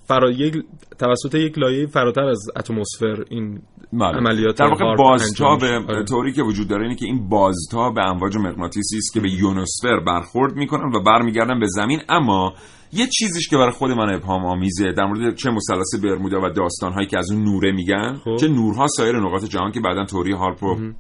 فرا 0.08 0.32
یک 0.32 0.64
توسط 1.00 1.36
یک 1.36 1.58
لایه 1.60 1.86
فراتر 1.86 2.24
از 2.24 2.50
اتمسفر 2.56 3.24
این 3.30 3.62
بله. 3.94 4.18
عملیات 4.18 4.58
در 4.58 4.66
واقع 4.66 4.96
بازتاب. 4.96 5.64
آره. 5.64 6.04
طوری 6.04 6.34
که 6.34 6.44
وجود 6.44 6.68
داره 6.68 6.84
اینه 6.84 6.96
که 6.96 7.06
این 7.06 7.30
بازتاب 7.30 7.96
به 7.96 8.02
امواج 8.02 8.38
مغناطیسی 8.38 8.98
است 8.98 9.14
که 9.14 9.20
به 9.20 9.32
یونوسفر 9.32 10.00
برخورد 10.00 10.56
می‌کنن 10.56 10.96
و 10.96 11.04
برمیگردن 11.04 11.60
به 11.60 11.68
زمین 11.68 12.00
اما 12.10 12.54
یه 12.94 13.08
چیزیش 13.08 13.50
که 13.50 13.58
برای 13.58 13.72
خود 13.72 13.92
من 13.92 14.16
ابهام 14.16 14.46
آمیزه 14.46 14.92
در 14.92 15.06
مورد 15.06 15.36
چه 15.36 15.50
مثلث 15.50 16.04
برمودا 16.04 16.42
و 16.42 16.50
داستانهایی 16.50 17.08
که 17.08 17.18
از 17.18 17.32
اون 17.32 17.44
نوره 17.44 17.72
میگن 17.72 18.16
خب. 18.26 18.36
چه 18.36 18.48
نورها 18.48 18.88
سایر 18.88 19.20
نقاط 19.20 19.46
جهان 19.46 19.72
که 19.72 19.80
بعدا 19.80 20.06
توری 20.06 20.34
هارپ 20.34 20.64
رو 20.64 20.94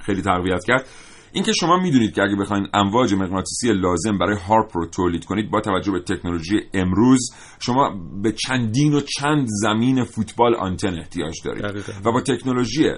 خیلی 0.00 0.22
تقویت 0.22 0.64
کرد 0.64 0.86
اینکه 1.32 1.52
شما 1.52 1.76
می‌دونید 1.76 2.14
که 2.14 2.22
اگه 2.22 2.36
بخواین 2.36 2.66
امواج 2.74 3.14
مغناطیسی 3.14 3.72
لازم 3.72 4.18
برای 4.18 4.36
هارپ 4.36 4.76
رو 4.76 4.86
تولید 4.86 5.24
کنید 5.24 5.50
با 5.50 5.60
توجه 5.60 5.92
به 5.92 6.00
تکنولوژی 6.00 6.60
امروز 6.74 7.30
شما 7.60 8.00
به 8.22 8.32
چندین 8.32 8.94
و 8.94 9.00
چند 9.00 9.46
زمین 9.48 10.04
فوتبال 10.04 10.54
آنتن 10.54 10.98
احتیاج 10.98 11.34
دارید. 11.44 11.64
و 12.04 12.12
با 12.12 12.20
تکنولوژی 12.20 12.90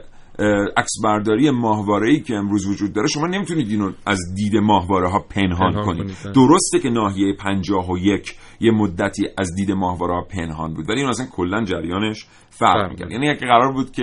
عکس 0.77 0.93
برداری 1.05 1.51
ماهواره 1.51 2.11
ای 2.11 2.21
که 2.21 2.35
امروز 2.35 2.67
وجود 2.67 2.93
داره 2.93 3.09
شما 3.09 3.27
نمی‌تونید 3.27 3.69
اینو 3.71 3.93
از 4.07 4.19
دید 4.37 4.57
ماهواره 4.57 5.11
ها 5.11 5.19
پنهان, 5.31 5.73
پنهان 5.73 5.87
کنید. 5.87 6.17
درسته 6.35 6.79
که 6.83 6.91
ناحیه 6.91 7.37
51 7.37 8.35
یه 8.61 8.71
مدتی 8.71 9.29
از 9.39 9.55
دید 9.57 9.73
ماهواره 9.73 10.15
ها 10.15 10.21
پنهان 10.21 10.75
بود 10.75 10.91
ولی 10.91 11.01
این 11.01 11.09
اصلا 11.09 11.27
کلا 11.27 11.65
جریانش 11.65 12.27
فرق 12.51 12.91
می‌کرد. 12.91 13.11
یعنی 13.11 13.29
اگه 13.29 13.47
قرار 13.47 13.73
بود 13.73 13.91
که 13.91 14.03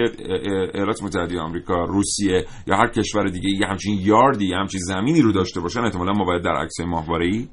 ایالات 0.74 1.04
متحده 1.04 1.39
آمریکا 1.39 1.86
روسیه 1.86 2.46
یا 2.67 2.76
هر 2.76 2.88
کشور 2.88 3.24
دیگه 3.24 3.50
یه 3.50 3.67
همچین 3.67 3.98
یاردی 4.02 4.48
یه 4.48 4.56
همچین 4.56 4.80
زمینی 4.84 5.22
رو 5.22 5.32
داشته 5.32 5.62
باشن 5.62 5.80
احتمالا 5.80 6.12
ما 6.12 6.26
باید 6.26 6.44
در 6.44 6.56
عکسای 6.56 6.86
ماهواره‌ای 6.86 7.48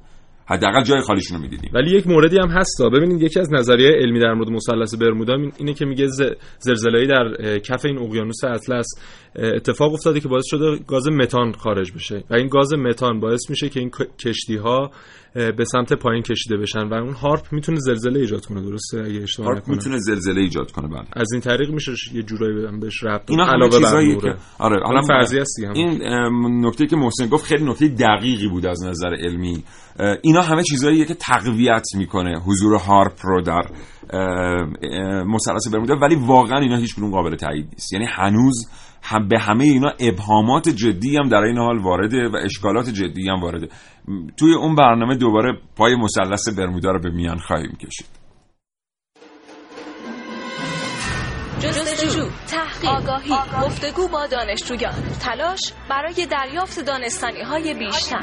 حداقل 0.51 0.83
جای 0.83 1.01
خالیشون 1.01 1.37
رو 1.37 1.43
می‌دیدیم. 1.43 1.71
ولی 1.75 1.91
یک 1.97 2.07
موردی 2.07 2.39
هم 2.39 2.49
هستا 2.49 2.89
ببینید 2.89 3.23
یکی 3.23 3.41
از 3.41 3.53
نظریه 3.53 3.91
علمی 3.91 4.21
در 4.21 4.35
مورد 4.35 4.51
مثلث 4.51 4.95
برمودا 4.95 5.35
این- 5.35 5.53
اینه 5.59 5.75
که 5.75 5.85
میگه 5.85 6.07
زلزله‌ای 6.59 7.07
در 7.07 7.59
کف 7.59 7.85
این 7.85 7.99
اقیانوس 7.99 8.45
اطلس 8.45 8.87
اتفاق 9.37 9.93
افتاده 9.93 10.21
که 10.21 10.29
باعث 10.29 10.45
شده 10.47 10.79
گاز 10.87 11.09
متان 11.09 11.53
خارج 11.53 11.93
بشه 11.93 12.25
و 12.31 12.35
این 12.35 12.49
گاز 12.49 12.73
متان 12.73 13.21
باعث 13.21 13.51
میشه 13.51 13.69
که 13.69 13.81
این 13.81 13.91
کشتی 14.19 14.57
ها 14.57 14.91
به 15.35 15.65
سمت 15.65 15.93
پایین 15.93 16.23
کشیده 16.23 16.57
بشن 16.57 16.89
و 16.89 16.95
اون 16.95 17.15
هارپ 17.15 17.53
می‌تونه 17.53 17.79
زلزله 17.81 18.21
ایجاد 18.21 18.47
کنه 18.47 18.63
درسته 18.63 19.01
اگه 19.01 19.23
اشتباه 19.23 19.47
هارپ 19.47 19.69
می‌تونه 19.69 19.99
زلزله 19.99 20.41
ایجاد 20.41 20.73
کنه 20.73 20.89
بله 20.89 21.07
از 21.13 21.33
این 21.33 21.41
طریق 21.41 21.71
میشه 21.71 21.93
یه 22.15 22.23
جورایی 22.23 22.67
هم 22.67 22.81
بهش 22.81 23.05
ربط. 23.05 23.31
اینا 23.31 23.47
علاوه 23.47 23.81
بر. 23.81 24.15
که 24.15 24.35
آره 24.59 24.81
حالا 24.85 25.03
فرضی 25.03 25.39
است 25.39 25.57
دیگه. 25.57 25.71
این 25.75 26.03
نکته 26.67 26.87
که 26.87 26.97
محسن 26.97 27.27
گفت 27.27 27.45
خیلی 27.45 27.65
نکته 27.65 27.89
دقیقی 27.89 28.49
بود 28.49 28.67
از 28.67 28.85
نظر 28.85 29.09
علمی 29.09 29.65
اینا 30.23 30.43
همه 30.43 30.63
چیزاییه 30.63 31.05
که 31.05 31.15
تقویت 31.15 31.87
می‌کنه 31.95 32.41
حضور 32.41 32.77
هارپ 32.77 33.19
رو 33.23 33.43
در 33.43 33.63
مثلث 35.25 35.69
برمودا 35.73 35.95
ولی 35.95 36.15
واقعا 36.15 36.61
اینا 36.61 36.77
هیچ 36.77 36.97
کدوم 36.97 37.11
قابل 37.11 37.37
تایید 37.37 37.69
نیست 37.73 37.93
یعنی 37.93 38.07
هنوز 38.09 38.69
هم 39.03 39.29
به 39.29 39.39
همه 39.39 39.65
اینا 39.65 39.93
ابهامات 40.01 40.69
جدی 40.69 41.17
هم 41.17 41.29
در 41.29 41.43
این 41.43 41.59
حال 41.59 41.79
وارده 41.79 42.29
و 42.29 42.37
اشکالات 42.45 42.89
جدی 42.89 43.29
هم 43.29 43.41
وارده. 43.41 43.69
توی 44.37 44.55
اون 44.55 44.75
برنامه 44.75 45.17
دوباره 45.17 45.59
پای 45.77 45.97
مثلث 45.97 46.49
برمودا 46.59 46.91
رو 46.91 47.01
به 47.01 47.11
میان 47.11 47.39
خواهیم 47.39 47.77
کشید. 47.81 48.07
جستجو، 51.61 52.29
تحقیق، 52.49 52.91
آگاهی، 52.91 53.35
گفتگو 53.65 54.09
با 54.09 54.27
دانشجویان، 54.27 54.93
تلاش 55.21 55.73
برای 55.91 56.27
دریافت 56.31 56.81
دانستانی 56.81 57.43
های 57.43 57.75
بیشتر. 57.75 58.23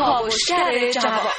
کاوشگر 0.00 0.90
جواب 0.90 1.32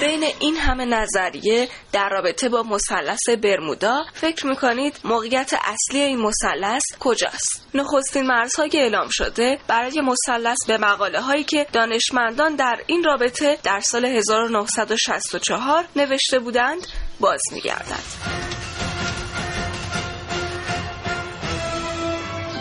بین 0.00 0.24
این 0.40 0.56
همه 0.56 0.84
نظریه 0.84 1.68
در 1.92 2.08
رابطه 2.08 2.48
با 2.48 2.62
مثلث 2.62 3.28
برمودا 3.42 4.04
فکر 4.14 4.46
می‌کنید 4.46 5.00
موقعیت 5.04 5.54
اصلی 5.64 6.00
این 6.00 6.18
مثلث 6.18 6.82
کجاست؟ 7.00 7.68
نخستین 7.74 8.26
مرزهای 8.26 8.70
اعلام 8.74 9.08
شده 9.10 9.58
برای 9.68 10.00
مثلث 10.00 10.66
به 10.66 10.78
مقاله 10.78 11.20
هایی 11.20 11.44
که 11.44 11.66
دانشمندان 11.72 12.56
در 12.56 12.80
این 12.86 13.04
رابطه 13.04 13.58
در 13.62 13.80
سال 13.80 14.04
1964 14.04 15.84
نوشته 15.96 16.38
بودند 16.38 16.86
باز 17.20 17.40
میگردد. 17.52 18.02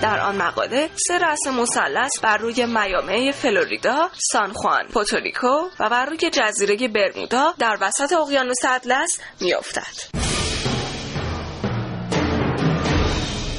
در 0.02 0.20
آن 0.20 0.36
مقاله 0.36 0.90
سه 1.08 1.18
رأس 1.18 1.48
مثلث 1.48 2.20
بر 2.22 2.38
روی 2.38 2.66
میامه 2.66 3.32
فلوریدا، 3.32 4.10
سان 4.32 4.54
خوان، 4.54 4.88
پوتوریکو 4.88 5.70
و 5.80 5.90
بر 5.90 6.06
روی 6.06 6.18
جزیره 6.18 6.88
برمودا 6.88 7.54
در 7.60 7.78
وسط 7.82 8.14
اقیانوس 8.14 8.66
اطلس 8.66 9.20
میافتد. 9.42 10.22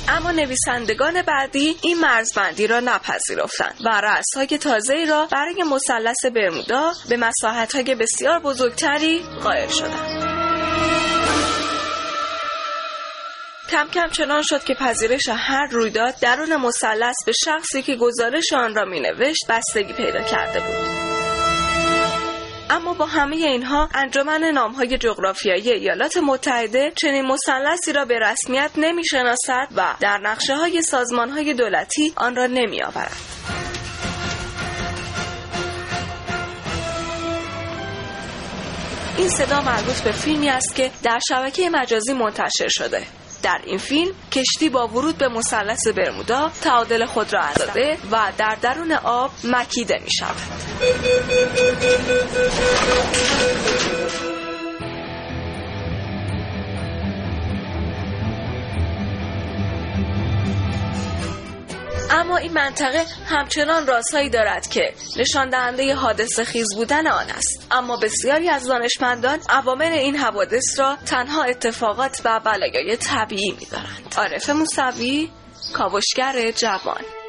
اما 0.09 0.31
نویسندگان 0.31 1.23
بعدی 1.23 1.77
این 1.83 2.01
مرزبندی 2.01 2.67
را 2.67 2.81
نپذیرفتند 2.81 3.75
و 3.85 3.89
رأسهای 3.89 4.59
تازه 4.59 5.05
را 5.09 5.27
برای 5.27 5.63
مثلث 5.63 6.27
برمودا 6.35 6.93
به 7.09 7.17
مساحت‌های 7.17 7.95
بسیار 7.95 8.41
بزرگتری 8.41 9.23
قائل 9.43 9.69
شدند. 9.69 10.32
کم 13.73 13.89
کم 13.89 14.09
چنان 14.09 14.43
شد 14.43 14.65
که 14.65 14.75
پذیرش 14.75 15.29
هر 15.29 15.67
رویداد 15.67 16.15
درون 16.21 16.57
مثلث 16.57 17.15
به 17.27 17.33
شخصی 17.45 17.83
که 17.83 17.97
گزارش 17.97 18.53
آن 18.53 18.75
را 18.75 18.85
می 18.85 19.01
نوشت 19.01 19.47
بستگی 19.49 19.93
پیدا 19.93 20.23
کرده 20.23 20.61
بود. 20.61 21.03
اما 22.71 22.95
با 22.95 23.07
همه 23.07 23.37
اینها 23.37 23.89
انجمن 23.95 24.45
نامهای 24.45 24.99
جغرافیایی 24.99 25.71
ایالات 25.71 26.17
متحده 26.17 26.93
چنین 26.97 27.27
مثلثی 27.27 27.93
را 27.93 28.05
به 28.05 28.19
رسمیت 28.19 28.71
نمی 28.77 29.05
شناسد 29.05 29.69
و 29.77 29.95
در 30.01 30.19
نقشه 30.19 30.57
های 30.57 30.83
سازمان 30.83 31.31
های 31.31 31.55
دولتی 31.55 32.13
آن 32.17 32.37
را 32.37 32.47
نمی 32.47 32.83
آورد. 32.83 33.17
این 39.19 39.29
صدا 39.29 39.61
مربوط 39.61 40.01
به 40.01 40.13
فیلمی 40.13 40.49
است 40.49 40.75
که 40.77 40.91
در 41.03 41.21
شبکه 41.29 41.71
مجازی 41.71 42.13
منتشر 42.13 42.69
شده 42.69 43.22
در 43.43 43.61
این 43.65 43.79
فیلم 43.79 44.13
کشتی 44.33 44.69
با 44.69 44.89
ورود 44.89 45.19
به 45.19 45.29
مثلث 45.29 45.87
برمودا 45.97 46.51
تعادل 46.63 47.05
خود 47.05 47.35
را 47.35 47.41
از 47.41 47.59
داده 47.59 47.99
و 48.13 48.33
در 48.39 48.57
درون 48.63 48.93
آب 48.93 49.31
مکیده 49.45 49.99
می 50.05 50.11
شود. 50.19 50.63
اما 62.13 62.37
این 62.37 62.53
منطقه 62.53 63.05
همچنان 63.27 63.87
رازهایی 63.87 64.31
دارد 64.31 64.67
که 64.67 64.95
نشان 65.17 65.51
دهنده 65.51 65.95
حادثه 65.95 66.45
خیز 66.45 66.75
بودن 66.77 67.07
آن 67.07 67.31
است. 67.31 67.67
اما 67.71 67.97
بسیاری 67.97 68.49
از 68.49 68.67
دانشمندان 68.67 69.39
عوامل 69.49 69.93
این 69.93 70.17
حوادث 70.17 70.79
را 70.79 70.97
تنها 71.07 71.43
اتفاقات 71.43 72.21
و 72.25 72.41
بلایای 72.45 72.97
طبیعی 72.97 73.57
می‌دانند. 73.61 74.15
عارف 74.17 74.51
موسوی 74.51 75.31
کاوشگر 75.75 76.51
جوان. 76.51 77.22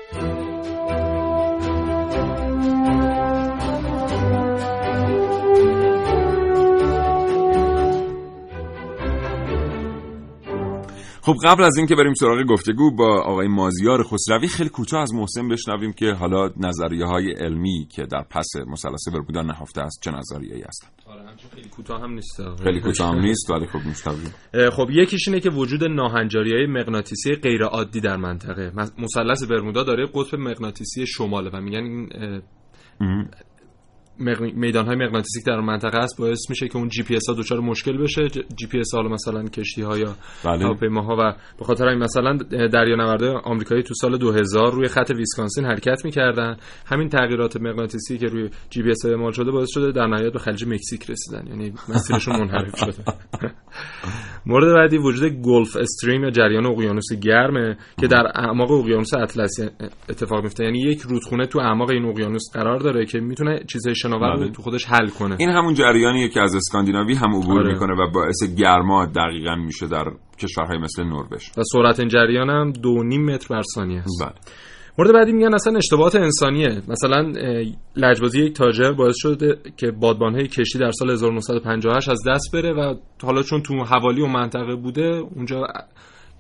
خب 11.26 11.36
قبل 11.44 11.64
از 11.64 11.78
اینکه 11.78 11.96
بریم 11.96 12.14
سراغ 12.14 12.44
گفتگو 12.44 12.92
با 12.92 13.22
آقای 13.22 13.48
مازیار 13.48 14.04
خسروی 14.04 14.48
خیلی 14.48 14.70
کوتاه 14.70 15.02
از 15.02 15.14
محسن 15.14 15.48
بشنویم 15.48 15.94
که 15.94 16.12
حالا 16.12 16.50
نظریه 16.58 17.06
های 17.06 17.32
علمی 17.32 17.88
که 17.92 18.06
در 18.06 18.24
پس 18.30 18.48
مثلث 18.68 19.08
برمودا 19.14 19.42
نهفته 19.42 19.82
است 19.82 20.00
چه 20.04 20.12
نظریه‌ای 20.12 20.62
هستند. 20.62 20.92
آره 21.06 21.24
خیلی 21.56 21.70
کوتاه 21.70 22.02
هم 22.02 22.14
نیست. 22.14 22.42
خیلی 22.64 22.82
کوتاه 22.82 23.12
هم 23.12 23.20
نیست 23.20 23.50
ولی 23.50 23.68
خب 23.68 23.80
میشنویم 23.86 24.34
خب 24.72 24.90
یکیش 24.92 25.28
اینه 25.28 25.40
که 25.40 25.50
وجود 25.50 25.84
ناهنجاری 25.84 26.52
های 26.52 26.66
مغناطیسی 26.66 27.36
غیر 27.36 27.64
عادی 27.64 28.02
در 28.02 28.18
منطقه. 28.18 28.72
مثلث 28.98 29.44
برمودا 29.44 29.84
داره 29.84 30.08
قطب 30.14 30.40
مغناطیسی 30.40 31.08
شماله 31.08 31.50
و 31.54 31.62
میگن 31.62 31.84
این 31.84 32.10
میدان 34.56 34.86
های 34.86 34.96
مغناطیسی 34.96 35.42
در 35.48 35.60
منطقه 35.60 35.98
است 35.98 36.18
باعث 36.20 36.50
میشه 36.50 36.68
که 36.68 36.78
اون 36.78 36.90
جی 36.90 37.04
پی 37.04 37.16
اس 37.16 37.30
ها 37.30 37.36
دچار 37.36 37.60
مشکل 37.60 37.98
بشه. 37.98 38.28
جی 38.30 38.68
پی 38.68 38.80
اس 38.80 38.94
ها 38.94 39.02
مثلا 39.02 39.44
کشتی 39.44 39.82
ها 39.82 39.98
یا 39.98 40.16
بله. 40.46 40.66
هواپیماها 40.66 41.16
و 41.20 41.34
به 41.60 41.66
خاطر 41.66 41.88
این 41.88 42.00
مثلا 42.00 42.38
دریانوردهای 42.68 43.30
آمریکایی 43.30 43.84
تو 43.84 43.94
سال 43.94 44.18
2000 44.18 44.72
روی 44.72 44.88
خط 44.88 45.12
ویسکانسین 45.18 45.66
حرکت 45.66 46.06
می‌کردن. 46.06 46.58
همین 46.86 47.10
تغییرات 47.10 47.58
مغناطیسی 47.58 48.18
که 48.18 48.28
روی 48.28 48.50
جی 48.70 48.84
پی 48.84 48.90
اس 48.90 49.06
اعمال 49.06 49.32
شده 49.32 49.52
باعث 49.52 49.70
شده 49.70 49.92
در 49.92 50.08
نهایت 50.08 50.34
به 50.34 50.40
خلیج 50.40 50.66
مکزیک 50.68 51.10
رسیدن. 51.10 51.48
یعنی 51.48 51.74
مسیرشون 51.90 52.40
منحرف 52.40 52.80
شده. 52.80 53.04
مورد 54.46 54.74
بعدی 54.74 54.98
وجود 54.98 55.32
گلف 55.32 55.76
استریم 55.76 56.24
یا 56.24 56.30
جریان 56.30 56.66
اقیانوس 56.66 57.14
گرمه 57.22 57.78
که 58.00 58.08
در 58.08 58.32
اعماق 58.36 58.72
اقیانوس 58.72 59.14
اطلسی 59.14 59.70
اتفاق 60.10 60.44
میفته 60.44 60.64
یعنی 60.64 60.80
یک 60.80 61.02
رودخونه 61.02 61.46
تو 61.46 61.60
اعماق 61.60 61.90
این 61.90 62.06
اقیانوس 62.06 62.44
قرار 62.54 62.80
داره 62.80 63.06
که 63.06 63.20
می‌تونه 63.20 63.64
چیزهای 63.68 63.96
شناور 64.04 64.36
رو 64.36 64.50
تو 64.50 64.62
خودش 64.62 64.86
حل 64.86 65.10
کنه. 65.10 65.36
این 65.40 65.50
همون 65.50 65.74
جریانیه 65.74 66.30
که 66.30 66.42
از 66.42 66.56
اسکاندیناوی 66.56 67.14
هم 67.14 67.36
عبور 67.36 67.60
آره. 67.60 67.74
می‌کنه 67.74 67.94
و 67.94 68.12
باعث 68.12 68.44
گرما 68.58 69.06
دقیقا 69.06 69.56
میشه 69.56 69.88
در 69.88 70.06
کشورهای 70.40 70.78
مثل 70.78 71.04
نروژ. 71.04 71.50
و 71.58 71.64
سرعت 71.64 72.00
این 72.00 72.10
جریان 72.10 72.50
هم 72.50 72.72
دو 72.72 73.04
نیم 73.04 73.26
متر 73.26 73.48
بر 73.50 73.62
ثانیه 73.76 74.00
است. 74.00 74.24
بله. 74.24 74.34
مورد 74.98 75.14
بعدی 75.14 75.32
میگن 75.32 75.54
اصلا 75.54 75.78
اشتباهات 75.78 76.16
انسانیه. 76.16 76.82
مثلا 76.88 77.34
لجبازی 77.96 78.42
یک 78.42 78.54
تاجر 78.54 78.92
باعث 78.92 79.16
شده 79.18 79.58
که 79.78 79.92
بادبانهای 79.92 80.48
کشتی 80.48 80.80
در 80.80 80.92
سال 80.92 81.12
1958 81.12 82.10
از 82.10 82.20
دست 82.28 82.52
بره 82.54 82.74
و 82.74 82.96
حالا 83.24 83.44
چون 83.44 83.62
تو 83.62 83.84
حوالی 83.84 84.22
و 84.22 84.28
منطقه 84.28 84.76
بوده 84.76 85.22
اونجا 85.36 85.64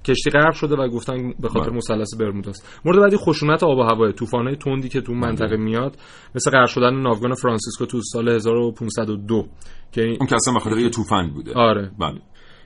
کشتی 0.05 0.29
غرق 0.29 0.53
شده 0.53 0.75
و 0.75 0.87
گفتن 0.87 1.33
به 1.39 1.49
خاطر 1.49 1.69
بله. 1.69 1.77
مثلث 1.77 2.15
برموداست 2.19 2.81
مورد 2.85 2.99
بعدی 2.99 3.17
خشونت 3.17 3.63
آب 3.63 3.77
و 3.77 3.81
هوا 3.81 4.11
طوفان‌های 4.11 4.55
تندی 4.55 4.89
که 4.89 5.01
تو 5.01 5.13
منطقه 5.13 5.57
میاد 5.57 5.97
مثل 6.35 6.51
غرق 6.51 6.67
شدن 6.67 6.93
ناوگان 7.01 7.33
فرانسیسکو 7.33 7.85
تو 7.85 8.01
سال 8.13 8.29
1502 8.29 9.45
که 9.91 10.01
این- 10.03 10.17
اون 10.19 10.27
که 10.29 10.35
اصلا 10.35 10.53
به 10.53 10.59
خاطر 10.59 10.77
یه 10.77 10.89
طوفان 10.89 11.29
بوده. 11.33 11.53
آره. 11.53 11.91
بله. 11.99 12.21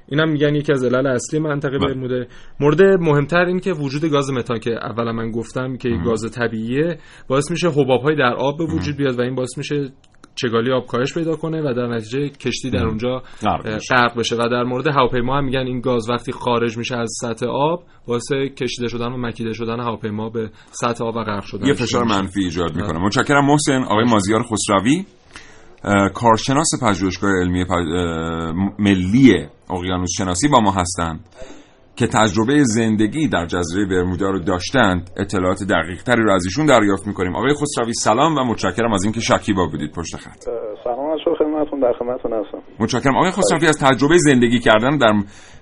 اینم 0.09 0.29
میگن 0.29 0.55
یکی 0.55 0.71
از 0.71 0.83
علل 0.83 1.07
اصلی 1.07 1.39
منطقه 1.39 1.77
بله. 1.77 1.87
برموده 1.87 2.27
مورد 2.59 2.81
مهمتر 2.81 3.45
این 3.45 3.59
که 3.59 3.71
وجود 3.71 4.11
گاز 4.11 4.31
متان 4.31 4.59
که 4.59 4.71
اولا 4.71 5.11
من 5.11 5.31
گفتم 5.31 5.77
که 5.77 5.89
گاز 6.05 6.31
طبیعیه 6.31 6.97
باعث 7.27 7.51
میشه 7.51 7.69
حبابهای 7.69 8.15
در 8.15 8.33
آب 8.33 8.57
به 8.57 8.65
وجود 8.65 8.97
بیاد 8.97 9.19
و 9.19 9.21
این 9.21 9.35
باعث 9.35 9.57
میشه 9.57 9.89
چگالی 10.41 10.71
آب 10.71 10.87
کاهش 10.87 11.13
پیدا 11.13 11.35
کنه 11.35 11.61
و 11.61 11.73
در 11.73 11.87
نتیجه 11.87 12.29
کشتی 12.29 12.69
در 12.69 12.85
اونجا 12.85 13.23
غرق 13.41 14.17
بشه. 14.17 14.35
و 14.35 14.49
در 14.49 14.63
مورد 14.63 14.87
هواپیما 14.87 15.37
هم 15.37 15.45
میگن 15.45 15.59
این 15.59 15.81
گاز 15.81 16.09
وقتی 16.09 16.31
خارج 16.31 16.77
میشه 16.77 16.95
از 16.95 17.09
سطح 17.21 17.45
آب 17.45 17.83
باعث 18.07 18.31
کشیده 18.31 18.87
شدن 18.87 19.11
و 19.11 19.17
مکیده 19.17 19.53
شدن 19.53 19.79
هواپیما 19.79 20.29
به 20.29 20.49
سطح 20.71 21.03
آب 21.03 21.15
و 21.15 21.23
غرق 21.23 21.43
شدن 21.43 21.67
یه 21.67 21.73
فشار. 21.73 22.03
منفی 22.03 22.43
ایجاد 22.43 22.75
می‌کنه. 22.75 22.99
متشکرم 22.99 23.45
محسن. 23.45 23.83
آقای 23.83 24.03
مازیار 24.03 24.43
خسروی. 24.43 25.05
کارشناس 26.13 26.69
پژوهشگاه 26.83 27.31
علمی 27.31 27.61
اه، 27.61 28.51
ملی 28.79 29.47
اقیانوس 29.69 30.09
شناسی 30.17 30.47
با 30.47 30.59
ما 30.59 30.71
هستند 30.71 31.19
که 31.95 32.07
تجربه 32.07 32.63
زندگی 32.63 33.27
در 33.27 33.45
جزیره 33.45 33.85
برمودا 33.85 34.29
رو 34.29 34.39
داشتند. 34.39 35.09
اطلاعات 35.17 35.63
دقیق 35.63 36.03
تری 36.03 36.23
رو 36.23 36.31
از 36.31 36.45
ایشون 36.45 36.65
دریافت 36.65 37.07
می‌کنیم. 37.07 37.35
آقای 37.35 37.53
خسروی 37.53 37.93
سلام 37.93 38.35
و 38.35 38.43
متشکرم 38.43 38.93
از 38.93 39.03
اینکه 39.03 39.19
شکیبا 39.19 39.65
بودید 39.65 39.91
پشت 39.91 40.15
خط. 40.15 40.43
سلام 40.83 41.11
از 41.11 41.19
خدمتتون 41.39 41.79
در 41.79 41.93
خدمتتون 41.99 42.33
هستم. 42.33 42.57
متشکرم. 42.79 43.15
آقای 43.15 43.31
خسروی 43.31 43.67
از 43.67 43.79
تجربه 43.79 44.17
زندگی 44.17 44.59
کردن 44.59 44.97
در 44.97 45.13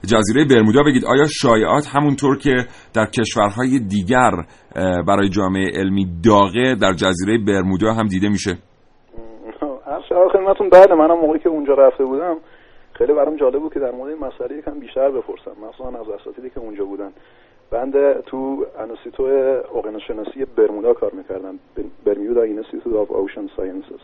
جزیره 0.06 0.46
برمودا 0.46 0.84
بگید 0.84 1.06
آیا 1.06 1.28
شایعات 1.28 1.88
همونطور 1.88 2.38
که 2.38 2.56
در 2.94 3.06
کشورهای 3.06 3.80
دیگر 3.80 4.32
برای 5.08 5.30
جامعه 5.30 5.72
علمی 5.76 6.08
داغه 6.24 6.76
در 6.76 6.94
جزیره 6.94 7.38
برمودا 7.48 7.94
هم 7.94 8.08
دیده 8.08 8.30
میشه؟ 8.30 8.58
از 10.16 10.22
شما 10.22 10.30
خدمتتون. 10.30 10.70
بله 10.70 10.96
منم 10.96 11.18
موقعی 11.18 11.40
که 11.40 11.50
اونجا 11.50 11.74
رفته 11.74 12.06
بودم 12.06 12.38
خیلی 12.94 13.14
برام 13.14 13.36
جالب 13.36 13.60
بود 13.60 13.74
که 13.74 13.80
در 13.80 13.92
مورد 13.92 14.10
این 14.10 14.20
مسئله 14.26 14.58
یکم 14.58 14.80
بیشتر 14.80 15.10
بپرسم. 15.10 15.52
مثلا 15.52 16.00
از 16.00 16.10
اساتیدی 16.10 16.50
که 16.50 16.60
اونجا 16.60 16.86
بودن. 16.86 17.12
بنده 17.72 18.14
تو 18.26 18.66
انستیتو 18.80 19.24
اقیانوس 19.76 20.02
شناسی 20.02 20.46
برمودا 20.46 20.94
کار 20.94 21.12
می‌کردم 21.12 21.60
Bermuda 22.06 22.42
Institute 22.42 22.96
of 22.96 23.12
Ocean 23.12 23.48
Sciences. 23.58 24.00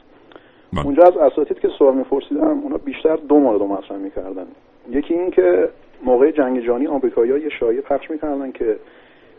بله. 0.73 0.85
اونجا 0.85 1.03
از 1.03 1.17
اساتید 1.17 1.59
که 1.59 1.67
سوال 1.67 1.93
میپرسیدم 1.93 2.59
اونا 2.59 2.77
بیشتر 2.77 3.15
دو 3.15 3.39
مورد 3.39 3.61
مطرح 3.61 3.97
می‌کردن. 3.97 4.47
یکی 4.89 5.13
این 5.13 5.31
که 5.31 5.69
موقع 6.05 6.31
جنگ 6.31 6.65
جهانی 6.65 6.87
آمریکایی‌ها 6.87 7.37
یه 7.37 7.49
شایعه 7.49 7.81
پخش 7.81 8.11
می‌کردن 8.11 8.51
که 8.51 8.77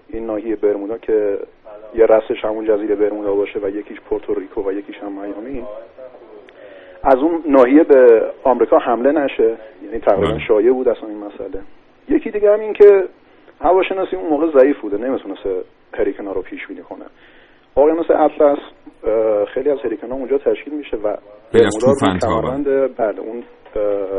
این 0.09 0.27
ناحیه 0.27 0.57
برمودا 0.57 0.99
که 0.99 1.39
یه 1.95 2.07
رأسش 2.07 2.45
همون 2.45 2.65
جزیره 2.65 2.95
برمودا 2.95 3.35
باشه 3.35 3.59
و 3.63 3.69
یکیش 3.69 4.01
پورتوریکو 4.01 4.69
و 4.69 4.73
یکیش 4.73 4.97
هم 4.99 5.13
میامی. 5.13 5.67
از 7.05 7.17
اون 7.17 7.43
ناحیه 7.47 7.85
به 7.85 8.31
آمریکا 8.45 8.79
حمله 8.79 9.13
نشه. 9.13 9.57
یعنی 9.85 9.99
تقریبا 9.99 10.31
بله. 10.31 10.47
شایع 10.49 10.73
بود 10.73 10.89
اصلا 10.89 11.09
این 11.09 11.19
مسئله. 11.19 11.63
یکی 12.09 12.31
دیگه 12.31 12.53
هم 12.53 12.61
این 12.61 12.73
که 12.73 13.05
هواشناسی 13.61 14.17
اون 14.17 14.31
موقع 14.31 14.61
ضعیف 14.61 14.81
بوده 14.81 14.97
نمی‌تونست 14.97 15.43
هریکنا 15.95 16.33
رو 16.33 16.43
پیش 16.43 16.67
بینی 16.67 16.83
کنه. 16.83 17.05
اقیانوس 17.77 18.11
اطلس 18.11 18.59
خیلی 19.55 19.71
از 19.71 19.79
هریکنا 19.85 20.15
اونجا 20.15 20.39
تشکیل 20.39 20.75
میشه 20.75 20.97
و 20.97 21.17
طوفان‌ها، 21.81 22.19
کمربند 22.19 22.97
بله 22.97 23.21
اون 23.21 23.43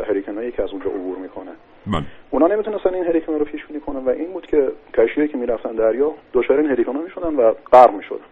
هریکنایی 0.07 0.51
که 0.51 0.63
از 0.63 0.69
اونجا 0.71 0.89
عبور 0.89 1.17
می‌کنه. 1.17 1.51
بله. 1.87 2.03
اونا 2.31 2.47
نمی‌تونستن 2.47 2.93
این 2.93 3.03
هریکنا 3.03 3.37
رو 3.37 3.45
پیش 3.45 3.65
بینی 3.65 3.79
کنن 3.79 4.05
و 4.05 4.09
این 4.09 4.33
بود 4.33 4.45
که 4.45 4.71
کشتیایی 4.97 5.29
که 5.29 5.37
می‌رفتن 5.37 5.71
دریا 5.71 6.11
دچار 6.33 6.57
این 6.57 6.69
هریکنا 6.69 7.01
می‌شدن 7.01 7.35
و 7.35 7.53
غرق 7.71 7.93
می‌شدن 7.93 8.25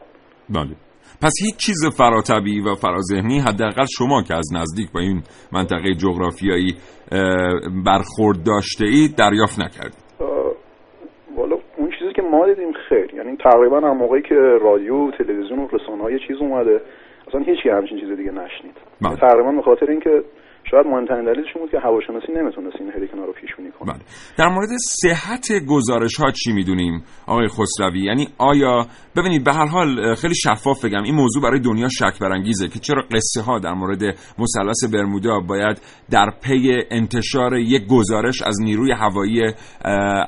بله. 0.49 0.75
پس 1.21 1.33
هیچ 1.45 1.55
چیز 1.57 1.85
فراتبی 1.97 2.61
و 2.61 2.75
فراذهنی 2.75 3.39
حداقل 3.39 3.85
شما 3.97 4.23
که 4.23 4.35
از 4.35 4.47
نزدیک 4.53 4.91
با 4.91 4.99
این 4.99 5.21
منطقه 5.51 5.93
جغرافیایی 5.93 6.75
برخورد 7.85 8.43
داشته 8.43 8.85
اید 8.85 9.15
دریافت 9.15 9.59
نکردید. 9.59 10.03
والا 11.37 11.55
اون 11.77 11.89
چیزی 11.99 12.13
که 12.15 12.21
ما 12.21 12.47
دیدیم 12.47 12.73
خیر. 12.89 13.13
یعنی 13.13 13.37
تقریبا 13.37 13.79
هم 13.79 13.97
موقعی 13.97 14.21
که 14.21 14.35
رادیو 14.61 15.11
تلویزیون 15.11 15.59
و 15.59 15.67
رسانه 15.71 16.03
های 16.03 16.19
چیز 16.27 16.37
اومده 16.39 16.81
اصلا 17.27 17.41
هیچ 17.41 17.59
همچین 17.65 17.99
چیز 17.99 18.17
دیگه 18.17 18.31
نشنید. 18.31 18.75
بله. 19.01 19.15
تقریبا 19.15 19.51
به 19.51 19.61
خاطر 19.61 19.91
اینکه 19.91 20.23
شاید 20.71 20.87
مهمترین 20.87 21.25
دلیلش 21.25 21.53
بود 21.59 21.71
که 21.71 21.79
هواشناسی 21.79 22.31
نمی‌تونست 22.31 22.75
این 22.79 22.89
هریکنا 22.89 23.25
رو 23.25 23.33
پیش 23.33 23.49
بینی 23.57 23.71
کنه. 23.71 23.93
بله. 23.93 24.01
در 24.37 24.47
مورد 24.47 24.69
صحت 25.01 25.47
گزارش 25.69 26.15
ها 26.19 26.31
چی 26.31 26.53
می‌دونیم 26.53 27.03
آقای 27.27 27.47
خسروی؟ 27.47 28.01
یعنی 28.03 28.27
آیا 28.37 28.85
ببینید 29.15 29.43
به 29.43 29.53
هر 29.53 29.65
حال 29.65 30.15
خیلی 30.15 30.35
شفاف 30.35 30.85
بگم 30.85 31.03
این 31.03 31.15
موضوع 31.15 31.43
برای 31.43 31.59
دنیا 31.59 31.87
شک 31.89 32.19
برانگیزه 32.21 32.67
که 32.67 32.79
چرا 32.79 33.01
قصه 33.11 33.41
ها 33.41 33.59
در 33.59 33.73
مورد 33.73 34.03
مثلث 34.39 34.93
برمودا 34.93 35.39
باید 35.39 35.81
در 36.11 36.33
پی 36.43 36.83
انتشار 36.91 37.57
یک 37.57 37.87
گزارش 37.87 38.41
از 38.41 38.61
نیروی 38.61 38.91
هوایی 38.91 39.41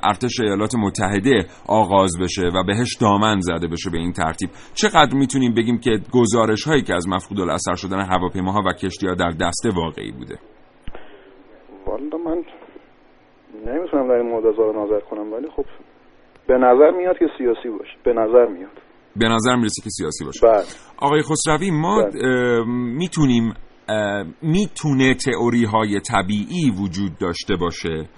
ارتش 0.03 0.39
ایالات 0.39 0.75
متحده 0.75 1.45
آغاز 1.67 2.11
بشه 2.21 2.43
و 2.55 2.63
بهش 2.63 2.95
دامن 2.95 3.39
زده 3.39 3.67
بشه 3.67 3.89
به 3.89 3.97
این 3.97 4.11
ترتیب. 4.11 4.49
چقدر 4.73 5.13
می‌تونیم 5.13 5.53
بگیم 5.53 5.77
که 5.79 5.91
گزارش 6.11 6.63
هایی 6.63 6.81
که 6.81 6.95
از 6.95 7.07
مفقود 7.07 7.39
الاثر 7.39 7.75
شدن 7.75 8.01
هواپیماها 8.01 8.61
و 8.65 8.73
کشتی 8.73 9.07
ها 9.07 9.13
در 9.13 9.29
دسته 9.29 9.69
واقعی 9.75 10.11
بوده؟ 10.11 10.32
والا 11.87 12.17
من 12.17 12.43
نمی‌تونم 13.65 14.07
در 14.07 14.13
این 14.13 14.29
مورد 14.29 14.45
اظهار 14.45 14.85
نظر 14.85 14.99
کنم 14.99 15.33
ولی 15.33 15.47
خب 15.55 15.65
به 16.47 16.57
نظر 16.57 16.91
میاد 16.91 17.17
که 17.17 17.25
سیاسی 17.37 17.69
باشه. 17.69 17.97
به 18.03 18.13
نظر 18.13 18.45
میاد. 18.45 18.71
به 19.15 19.25
نظر 19.29 19.55
می‌رسه 19.55 19.81
که 19.83 19.89
سیاسی 19.89 20.25
باشه. 20.25 20.47
بله. 20.47 20.63
آقای 20.97 21.21
خسروی 21.21 21.71
ما 21.71 22.03
بله. 22.03 22.63
می‌تونیم 22.97 23.53
می‌تونه 24.41 25.13
تئوری 25.25 25.65
های 25.65 25.99
طبیعی 25.99 26.71
وجود 26.81 27.17
داشته 27.17 27.55
باشه 27.55 28.09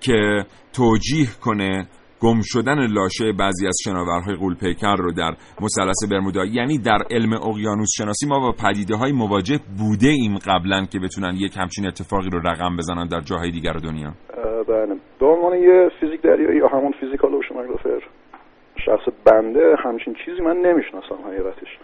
که 0.00 0.44
توجیه 0.72 1.26
کنه 1.44 1.88
گم 2.22 2.40
شدن 2.42 2.78
لاشه 2.96 3.32
بعضی 3.38 3.66
از 3.66 3.76
شناورهای 3.84 4.36
غولپیکر 4.36 4.96
رو 4.96 5.12
در 5.12 5.32
مثلث 5.60 6.00
برمودا 6.10 6.44
یعنی 6.44 6.78
در 6.78 6.98
علم 7.10 7.32
اقیانوس 7.32 7.90
شناسی 7.98 8.26
ما 8.26 8.40
با 8.40 8.52
پدیده 8.64 8.96
های 8.96 9.12
مواجه 9.12 9.58
بوده 9.78 10.08
ایم 10.08 10.34
قبلا 10.48 10.80
که 10.92 10.98
بتونن 10.98 11.34
یک 11.34 11.52
همچین 11.56 11.86
اتفاقی 11.86 12.30
رو 12.32 12.38
رقم 12.38 12.76
بزنن 12.76 13.06
در 13.06 13.20
جاهای 13.20 13.50
دیگر 13.50 13.72
دنیا. 13.72 14.12
بله. 14.68 14.94
به 15.20 15.26
عنوان 15.26 15.58
یه 15.58 15.90
فیزیک 16.00 16.22
دریایی 16.22 16.58
یا 16.58 16.68
همون 16.68 16.92
physical 17.00 17.34
oceanographer 17.34 18.00
شخص 18.86 19.04
بنده 19.24 19.74
همچین 19.84 20.14
چیزی 20.24 20.40
من 20.40 20.56
نمی‌شناسم 20.56 21.18
حقیقتش. 21.26 21.78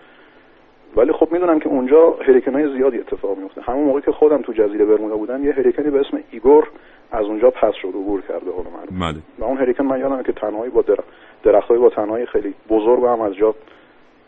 ولی 0.96 1.12
خب 1.12 1.28
می‌دونم 1.32 1.58
که 1.58 1.68
اونجا 1.68 2.16
hurricane 2.28 2.52
های 2.52 2.76
زیادی 2.76 2.98
اتفاق 2.98 3.38
میفته 3.38 3.60
همون 3.60 3.84
موقع 3.84 4.00
که 4.00 4.12
خودم 4.12 4.42
تو 4.42 4.52
جزیره 4.52 4.84
برمودا 4.84 5.16
بودم 5.16 5.44
یه 5.44 5.52
hurricane 5.52 5.86
ی 5.86 5.90
به 5.90 6.00
اسم 6.00 6.18
ایگور 6.30 6.68
از 7.12 7.24
اونجا 7.24 7.50
پس 7.50 7.74
شد 7.82 7.88
عبور 7.88 8.20
کرده 8.28 8.46
معلوم 8.46 9.00
بله. 9.00 9.22
و 9.38 9.44
اون 9.44 9.58
هریکن 9.58 9.84
من 9.84 10.00
یادمه 10.00 10.22
که 10.22 10.32
تنهایی 10.32 10.70
با 10.70 10.82
در... 10.82 10.96
درختای 11.44 11.78
با 11.78 11.90
تنهایی 11.90 12.26
خیلی 12.26 12.54
بزرگ 12.70 13.04
هم 13.04 13.20
از 13.20 13.34
جا 13.34 13.54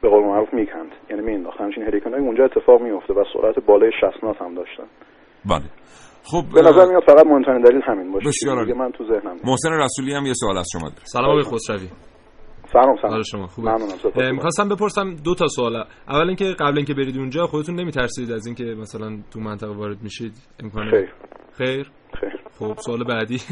به 0.03 0.09
قول 0.09 0.25
معروف 0.25 0.55
می‌کند. 0.55 0.93
یعنی 1.11 1.23
مینداخت 1.23 1.61
همچین 1.61 1.83
هریکن 1.83 2.11
های 2.11 2.21
اونجا 2.21 2.45
اتفاق 2.45 2.83
میفته 2.83 3.15
و 3.15 3.25
سرعت 3.33 3.67
بالای 3.67 3.93
60 4.01 4.25
نات 4.25 4.43
هم 4.43 4.55
داشتن. 4.55 4.85
بله. 5.51 5.65
خب 6.25 6.43
به 6.55 6.61
نظر 6.61 6.87
میاد 6.87 7.03
فقط 7.07 7.27
مهمترین 7.27 7.63
دلیل 7.63 7.83
همین 7.85 8.13
باشه. 8.13 8.29
بسیار 8.29 8.75
من 8.75 8.93
تو 8.93 9.05
ذهنم. 9.05 9.37
محسن 9.45 9.73
رسولی 9.73 10.15
هم 10.15 10.27
یه 10.27 10.33
سوال 10.35 10.59
از 10.59 10.67
شما 10.73 10.89
داره. 10.89 11.05
سلام 11.05 11.31
آقای 11.31 11.43
خسروی. 11.43 11.89
سلام 12.73 12.97
سلام. 13.03 13.13
حال 13.13 13.23
شما. 13.23 13.47
خوبه. 13.47 14.33
می‌خواستم 14.33 14.69
بپرسم 14.69 15.15
دو 15.25 15.35
تا 15.35 15.47
سوال. 15.47 15.77
اول 16.09 16.27
اینکه 16.27 16.45
قبل 16.45 16.77
اینکه 16.77 16.95
برید 16.95 17.19
اونجا 17.19 17.47
خودتون 17.47 17.75
نمیترسید 17.75 18.33
از 18.33 18.47
اینکه 18.47 18.65
مثلا 18.65 19.19
تو 19.33 19.41
منطقه 19.41 19.73
وارد 19.73 20.03
میشید؟ 20.03 20.33
امکان 20.63 20.91
خیر. 20.91 21.13
خیر؟ 21.53 21.91
خب 22.61 22.75
سوال 22.79 23.05
بعدی. 23.05 23.39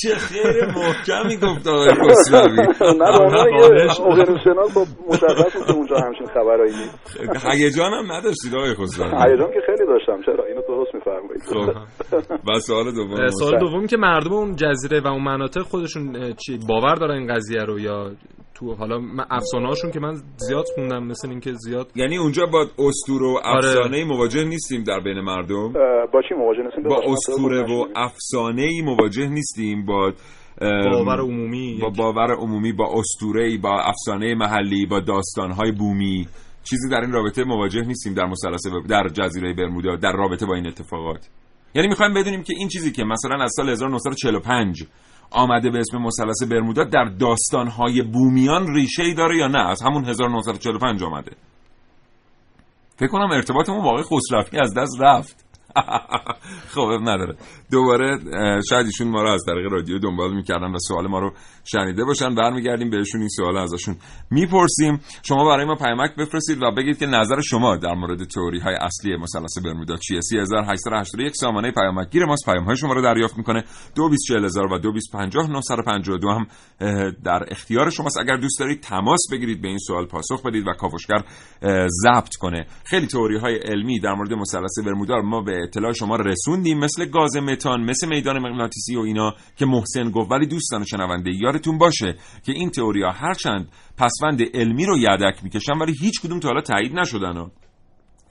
چه 0.00 0.14
خیر 0.14 0.66
محکمی 0.66 1.36
گفت 1.36 1.68
آقای 1.68 1.88
خسروی. 1.88 2.56
نه 2.98 3.06
خب 3.88 4.08
مشخص 5.08 5.56
بود 5.56 5.66
که 5.66 5.72
اونجا 5.72 5.96
همچین 5.96 6.26
خبرایی 6.26 6.72
نیست. 6.72 7.46
هیجان 7.52 7.92
هم 7.92 8.12
نداشتید 8.12 8.54
آقای 8.54 8.74
خسروی. 8.74 9.08
هیجان 9.08 9.52
که 9.52 9.60
خیلی 9.66 9.86
داشتم. 9.86 10.22
چرا؟ 10.26 10.44
اینو 10.44 10.62
درست 10.68 10.94
میفرمایید 10.94 11.42
خب. 11.42 11.68
و 12.48 12.58
سوال 12.58 12.84
دوم. 12.84 13.30
سوال 13.30 13.58
دوم 13.58 13.86
که 13.86 13.96
مردم 13.96 14.32
اون 14.32 14.56
جزیره 14.56 15.00
و 15.00 15.06
اون 15.06 15.22
مناطق 15.22 15.62
خودشون 15.62 16.32
چی 16.32 16.58
باور 16.68 16.94
دارن 16.94 17.14
این 17.14 17.34
قضیه 17.34 17.64
رو 17.64 17.80
یا 17.80 18.10
تو 18.54 18.74
حالا 18.74 19.02
افسانه 19.30 19.68
هاشون 19.68 19.90
که 19.90 20.00
من 20.00 20.14
زیاد 20.36 20.64
خوندم 20.74 21.04
مثل 21.06 21.30
اینکه 21.30 21.52
زیاد 21.52 21.90
یعنی 21.94 22.16
اونجا 22.16 22.46
با 22.46 22.66
اسطوره 22.78 23.26
و 23.26 23.38
آره. 23.44 23.68
افسانه 23.68 24.04
مواجه 24.04 24.44
نیستیم 24.44 24.82
در 24.82 25.00
بین 25.00 25.20
مردم؟ 25.20 25.72
با 26.12 26.22
چی 26.28 26.34
مواجه 26.34 26.62
نیستیم؟ 26.62 26.82
با 26.82 27.02
اسطوره 27.06 27.62
و 27.62 27.86
افسانه 27.96 28.62
ای 28.62 28.82
مواجه 28.82 29.26
نیستیم 29.28 29.84
با 29.84 30.12
باور 30.92 31.20
عمومی 31.20 31.78
با 31.82 31.90
باور 31.90 32.34
عمومی 32.34 32.72
با 32.72 32.94
اسطوره 32.98 33.58
با 33.58 33.80
افسانه 33.80 34.34
محلی 34.34 34.86
با 34.86 35.00
داستانهای 35.00 35.72
بومی. 35.72 36.26
چیزی 36.64 36.88
در 36.90 37.00
این 37.00 37.12
رابطه 37.12 37.44
مواجه 37.44 37.80
نیستیم 37.86 38.14
در 38.14 38.26
مثلث 38.26 38.66
ب- 38.66 38.88
در 38.88 39.08
جزیره 39.08 39.54
برمودا 39.54 39.96
در 39.96 40.12
رابطه 40.12 40.46
با 40.46 40.54
این 40.54 40.66
اتفاقات. 40.66 41.28
یعنی 41.74 41.88
می‌خوایم 41.88 42.14
بدونیم 42.14 42.42
که 42.42 42.54
این 42.58 42.68
چیزی 42.68 42.92
که 42.92 43.04
مثلا 43.04 43.44
از 43.44 43.50
سال 43.56 43.68
1945 43.70 44.84
آمده 45.34 45.70
به 45.70 45.78
اسم 45.78 45.98
مثلث 45.98 46.42
برمودا 46.50 46.84
در 46.84 47.04
داستانهای 47.04 48.02
بومیان 48.02 48.74
ریشه 48.74 49.02
ای 49.02 49.14
داره 49.14 49.36
یا 49.36 49.46
نه؟ 49.46 49.70
از 49.70 49.82
همون 49.82 50.04
1945 50.04 51.02
آمده. 51.02 51.32
فکر 52.96 53.08
کنم 53.08 53.30
ارتباطمون 53.30 53.84
واقعی 53.84 54.02
خسروی 54.02 54.60
از 54.60 54.74
دست 54.74 55.00
رفت. 55.00 55.43
خب 56.74 56.88
نداره. 57.00 57.36
دوباره 57.70 58.18
شاید 58.70 58.86
ایشون 58.86 59.08
ما 59.08 59.22
رو 59.22 59.30
از 59.30 59.42
طریق 59.46 59.72
رادیو 59.72 59.98
دنبال 59.98 60.34
می‌کردن 60.34 60.70
و 60.74 60.78
سوال 60.78 61.06
ما 61.06 61.18
رو 61.18 61.32
شنیده 61.64 62.04
باشن. 62.04 62.34
برمیگردیم 62.34 62.90
بهشون 62.90 63.20
این 63.20 63.28
سوال 63.28 63.56
ازشون 63.56 63.96
می‌پرسیم. 64.30 65.00
شما 65.22 65.44
برای 65.44 65.64
ما 65.64 65.74
پیامک 65.74 66.16
بفرستید 66.16 66.62
و 66.62 66.70
بگید 66.76 66.98
که 66.98 67.06
نظر 67.06 67.40
شما 67.40 67.76
در 67.76 67.94
مورد 67.94 68.24
تئوری 68.24 68.58
های 68.58 68.74
اصلی 68.74 69.16
مثلث 69.16 69.58
برمودا 69.64 69.96
چیه؟ 69.96 70.20
3881 70.20 71.32
سامانه 71.36 71.70
پیامک. 71.70 72.10
گیر 72.10 72.24
ماست. 72.24 72.44
پیام 72.44 72.64
های 72.64 72.76
شما 72.76 72.92
رو 72.92 73.02
دریافت 73.02 73.38
می‌کنه. 73.38 73.64
224000 73.96 74.72
و 74.72 74.78
2250 74.78 76.36
هم 76.36 76.46
در 77.24 77.44
اختیار 77.50 77.90
شماست. 77.90 78.18
اگر 78.18 78.36
دوست 78.36 78.60
دارید 78.60 78.80
تماس 78.80 79.20
بگیرید 79.32 79.62
به 79.62 79.68
این 79.68 79.78
سوال 79.78 80.06
پاسخ 80.06 80.46
بدید 80.46 80.68
و 80.68 80.72
کاوشگر 80.72 81.24
ضبط 82.02 82.34
کنه. 82.40 82.66
خیلی 82.84 83.06
تئوری 83.06 83.38
های 83.38 83.56
علمی 83.56 84.00
در 84.00 84.14
مورد 84.14 84.32
مثلث 84.32 84.78
برمودا 84.86 85.16
ما 85.16 85.40
به 85.40 85.63
اطلاع 85.64 85.92
شما 85.92 86.16
رسوندیم 86.16 86.78
مثل 86.78 87.04
گاز 87.04 87.36
متان 87.36 87.84
مثل 87.84 88.08
میدان 88.08 88.38
مغناطیسی 88.38 88.96
و 88.96 89.00
اینا 89.00 89.34
که 89.56 89.66
محسن 89.66 90.10
گفت 90.10 90.30
ولی 90.32 90.46
دوستان 90.46 90.84
شنونده 90.84 91.30
یادتون 91.34 91.78
باشه 91.78 92.16
که 92.44 92.52
این 92.52 92.70
تئوری 92.70 93.02
ها 93.02 93.10
هرچند 93.10 93.68
پسوند 93.96 94.42
علمی 94.54 94.86
رو 94.86 94.98
یدک 94.98 95.44
می‌کشن 95.44 95.72
ولی 95.72 95.94
هیچ 96.00 96.20
کدوم 96.20 96.40
تا 96.40 96.48
حالا 96.48 96.60
تایید 96.60 96.92
نشدن 96.92 97.36
ها. 97.36 97.50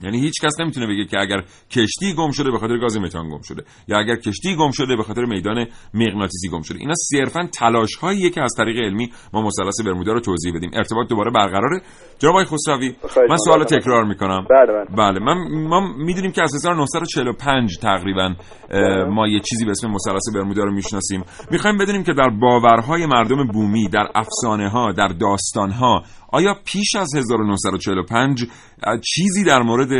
یعنی 0.00 0.20
هیچ 0.20 0.34
کس 0.44 0.60
نمی‌تونه 0.60 0.86
بگه 0.86 1.04
که 1.04 1.20
اگر 1.20 1.42
کشتی 1.70 2.14
گم 2.14 2.30
شده 2.30 2.50
به 2.50 2.58
خاطر 2.58 2.78
گاز 2.78 2.96
متان 2.96 3.28
گم 3.28 3.40
شده 3.42 3.62
یا 3.88 3.98
اگر 3.98 4.16
کشتی 4.16 4.56
گم 4.56 4.70
شده 4.70 4.96
به 4.96 5.02
خاطر 5.02 5.24
میدان 5.24 5.66
مغناطیسی 5.94 6.48
گم 6.52 6.62
شده. 6.62 6.78
اینا 6.78 6.94
صرفا 6.94 7.48
تلاش 7.58 7.94
هاییه 7.94 8.30
که 8.30 8.42
از 8.42 8.54
طریق 8.58 8.76
علمی 8.84 9.10
ما 9.32 9.42
مثلث 9.42 9.80
برمودا 9.86 10.12
رو 10.12 10.20
توضیح 10.20 10.52
بدیم. 10.56 10.70
ارتباط 10.74 11.08
دوباره 11.08 11.30
برقراره. 11.30 11.80
جناب 12.18 12.32
آقای 12.32 12.44
خسروی 12.44 12.94
من 13.30 13.36
سوال 13.36 13.58
می‌کنم. 13.58 13.80
تکرار 13.80 14.04
می‌کنم. 14.04 14.46
بله 14.50 14.72
بله. 14.72 14.96
بله 14.96 15.20
من 15.20 15.66
ما 15.68 15.80
می‌دونیم 15.96 16.32
که 16.32 16.42
از 16.42 16.54
1945 16.54 17.78
تقریبا 17.78 18.34
اه، 18.70 19.04
ما 19.04 19.28
یه 19.28 19.40
چیزی 19.40 19.64
به 19.64 19.70
اسم 19.70 19.88
مثلث 19.90 20.34
برمودا 20.34 20.62
رو 20.62 20.72
می‌شناسیم. 20.72 21.24
می‌خوایم 21.50 21.78
بدونیم 21.78 22.04
که 22.04 22.12
در 22.12 22.30
باورهای 22.40 23.06
مردم 23.06 23.46
بومی 23.46 23.88
در 23.88 24.08
افسانه 24.14 24.68
ها 24.68 24.92
در 24.92 25.08
داستان 25.08 25.70
ها 25.70 26.02
آیا 26.38 26.54
پیش 26.72 26.94
از 27.00 27.08
1945 27.16 28.44
اه، 28.86 28.98
چیزی 29.00 29.44
در 29.44 29.62
مورد 29.62 29.90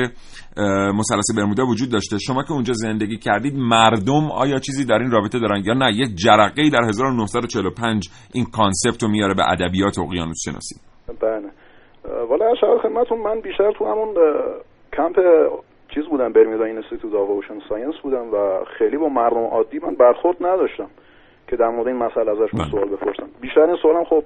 مثلث 1.00 1.28
برمودا 1.36 1.66
وجود 1.66 1.90
داشته؟ 1.90 2.18
شما 2.18 2.42
که 2.42 2.52
اونجا 2.52 2.72
زندگی 2.72 3.18
کردید 3.18 3.54
مردم 3.56 4.30
آیا 4.30 4.58
چیزی 4.58 4.84
در 4.84 4.98
این 4.98 5.10
رابطه 5.10 5.38
دارن 5.38 5.62
یا 5.64 5.74
نه؟ 5.74 5.90
یک 5.94 6.14
جرقه 6.24 6.62
ای 6.62 6.70
در 6.70 6.84
1945 6.88 8.08
این 8.34 8.44
concept 8.44 9.02
رو 9.02 9.08
میاره 9.08 9.34
به 9.34 9.42
ادبیات 9.52 9.98
اقیانوس 9.98 10.36
شناسی. 10.44 10.74
بله. 11.20 11.50
والا 12.28 12.50
عرض 12.50 12.56
شود 12.60 12.78
خدمتتون 12.82 13.18
من 13.18 13.40
بیشتر 13.40 13.72
تو 13.72 13.84
همون 13.84 14.14
کمپ 14.96 15.16
چیز 15.94 16.04
بودم 16.04 16.32
Bermuda 16.32 16.64
Institute 16.64 17.14
of 17.14 17.30
Ocean 17.30 17.58
Science 17.68 17.94
بودم 18.02 18.34
و 18.34 18.64
خیلی 18.78 18.96
با 18.96 19.08
مردم 19.08 19.44
عادی 19.44 19.78
من 19.78 19.94
برخورد 19.94 20.36
نداشتم 20.40 20.88
که 21.48 21.56
در 21.56 21.68
مورد 21.68 21.88
این 21.88 21.96
مسئله 21.96 22.30
ازشون 22.30 22.60
بله. 22.60 22.70
سوال 22.70 22.88
بپرسم. 22.88 23.26
بیشتر 23.40 23.60
این 23.60 23.76
سوالم 23.82 24.04
خب 24.04 24.24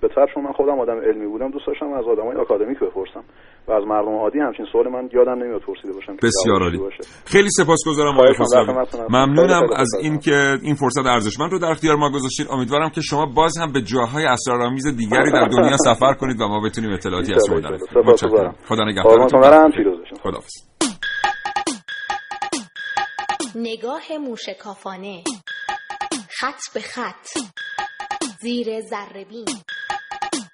به 0.00 0.08
طرف 0.08 0.28
چون 0.34 0.44
من 0.44 0.52
خودم 0.52 0.78
آدم 0.80 0.98
علمی 0.98 1.26
بودم 1.26 1.50
دوست 1.50 1.66
داشتم 1.66 1.92
از 1.92 2.04
آدمای 2.04 2.36
آکادمیک 2.36 2.78
بپرسم 2.78 3.24
و 3.68 3.72
از 3.72 3.84
مردم 3.84 4.14
عادی 4.14 4.38
همچین 4.38 4.66
سوال 4.72 4.88
من 4.88 5.08
یادم 5.12 5.42
نمیاد 5.42 5.60
پرسیده 5.60 5.92
باشم 5.92 6.16
که 6.16 6.26
بسیار 6.26 6.62
عالی. 6.62 6.78
خیلی 7.26 7.48
سپاسگزارم 7.50 8.14
آقای. 8.14 8.34
خسروی. 8.34 8.74
ممنونم 9.10 9.60
خیلی 9.60 9.74
از 9.76 9.90
خیلی 9.96 10.08
اینکه 10.08 10.58
این 10.62 10.74
فرصت 10.74 11.06
ارزشمند 11.06 11.52
رو 11.52 11.58
در 11.58 11.70
اختیار 11.70 11.96
ما 11.96 12.10
گذاشتید. 12.10 12.46
امیدوارم 12.50 12.88
که 12.88 13.00
شما 13.00 13.26
باز 13.26 13.52
هم 13.60 13.72
به 13.72 13.82
جاهای 13.82 14.24
اسرارآمیز 14.24 14.86
دیگری 14.96 15.32
در 15.32 15.48
دنیا 15.48 15.76
سفر 15.76 16.14
کنید 16.14 16.40
و 16.40 16.48
ما 16.48 16.60
بتونیم 16.60 16.92
اطلاعاتی 16.92 17.34
از 17.34 17.42
شما 17.48 17.56
سپاسگزارم. 17.60 18.04
متشکرم 18.06 18.54
خدا 18.68 18.84
نگهدارتون. 18.84 19.42
خداحافظ. 20.22 20.54
نگاه 23.56 24.18
موشکافانه. 24.20 25.22
خط 26.40 26.74
به 26.74 26.80
خط. 26.80 27.26
زیر 28.44 28.80
ذربین 28.80 29.46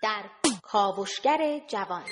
در 0.03 0.23
کاوشگر 0.63 1.61
جوان. 1.69 2.03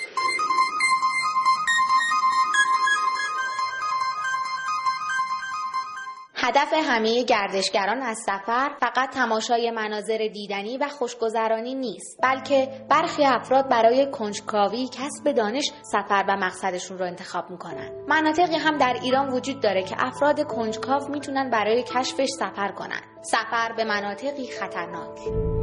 هدف 6.34 6.72
همه 6.72 7.24
گردشگران 7.24 8.02
از 8.02 8.18
سفر 8.26 8.76
فقط 8.80 9.10
تماشای 9.10 9.70
مناظر 9.70 10.28
دیدنی 10.32 10.78
و 10.78 10.88
خوشگذرانی 10.88 11.74
نیست 11.74 12.18
بلکه 12.22 12.86
برخی 12.90 13.24
افراد 13.24 13.68
برای 13.68 14.10
کنجکاوی 14.10 14.88
کسب 14.88 15.32
دانش 15.32 15.72
سفر 15.82 16.24
و 16.28 16.36
مقصدشون 16.36 16.98
رو 16.98 17.04
انتخاب 17.04 17.50
می‌کنن. 17.50 18.04
مناطقی 18.08 18.56
هم 18.56 18.78
در 18.78 18.98
ایران 19.02 19.28
وجود 19.32 19.60
داره 19.60 19.82
که 19.82 19.96
افراد 19.98 20.46
کنجکاو 20.46 21.08
می‌تونن 21.08 21.50
برای 21.50 21.82
کشفش 21.82 22.28
سفر 22.38 22.72
کنن. 22.72 23.00
سفر 23.22 23.72
به 23.76 23.84
مناطقی 23.84 24.46
خطرناک. 24.46 25.57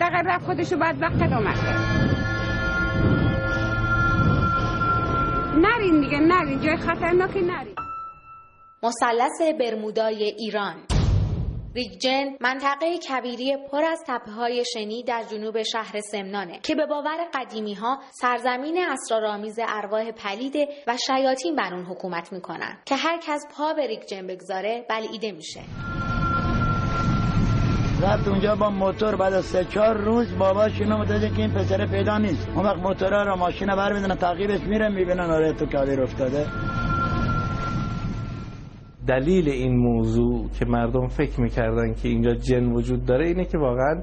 دقیقه 0.00 0.18
رفت 0.18 0.44
خودشو 0.44 0.76
بعد 0.76 1.02
وقت 1.02 1.32
آمد 1.32 1.56
نرین 5.56 6.00
دیگه 6.00 6.18
نرین. 6.18 6.60
جای 6.60 6.76
خطرناکی 6.76 7.40
نرین. 7.40 7.74
مثلث 8.82 9.42
برمودای 9.60 10.24
ایران. 10.24 10.76
ریگجن 11.74 12.36
منطقه 12.40 12.98
کبیری 12.98 13.56
پر 13.72 13.84
از 13.84 14.02
تپه 14.06 14.30
های 14.30 14.64
شنی 14.74 15.02
در 15.02 15.22
جنوب 15.22 15.62
شهر 15.62 16.00
سمنانه 16.00 16.60
که 16.62 16.74
به 16.74 16.86
باور 16.86 17.28
قدیمی 17.34 17.74
ها 17.74 17.98
سرزمین 18.10 18.78
اسرارآمیز 18.88 19.58
ارواح 19.68 20.12
پلیده 20.12 20.68
و 20.86 20.96
شیاطین 21.06 21.56
بر 21.56 21.74
اون 21.74 21.84
حکومت 21.84 22.32
می‌کنن 22.32 22.78
که 22.84 22.96
هر 22.96 23.18
کس 23.18 23.40
پا 23.56 23.74
به 23.74 23.86
ریگجن 23.86 24.26
بگذاره 24.26 24.86
بلعیده 24.88 25.32
میشه. 25.32 25.60
رفت 28.02 28.28
اونجا 28.28 28.56
با 28.56 28.70
موتور 28.70 29.16
بعد 29.16 29.32
از 29.32 29.44
سه 29.44 29.64
چهار 29.64 29.96
روز 29.96 30.38
باباش 30.38 30.80
اینو 30.80 30.98
متوجه 30.98 31.28
که 31.28 31.42
این 31.42 31.50
پسر 31.50 31.86
پیدا 31.86 32.18
نیست. 32.18 32.48
اون 32.54 32.64
وقت 32.64 32.76
موتورا 32.76 33.22
رو 33.22 33.36
ماشین 33.36 33.66
بر 33.66 34.14
تعقیبش 34.14 34.60
میره 34.60 34.88
می‌بینن 34.88 35.30
آره 35.30 35.52
تو 35.52 35.66
کویر 35.66 36.02
افتاده. 36.02 36.46
دلیل 39.06 39.48
این 39.48 39.76
موضوع 39.76 40.48
که 40.58 40.64
مردم 40.64 41.06
فکر 41.06 41.40
می‌کردن 41.40 41.94
که 41.94 42.08
اینجا 42.08 42.34
جن 42.34 42.72
وجود 42.72 43.04
داره 43.04 43.26
اینه 43.26 43.44
که 43.44 43.58
واقعا 43.58 44.02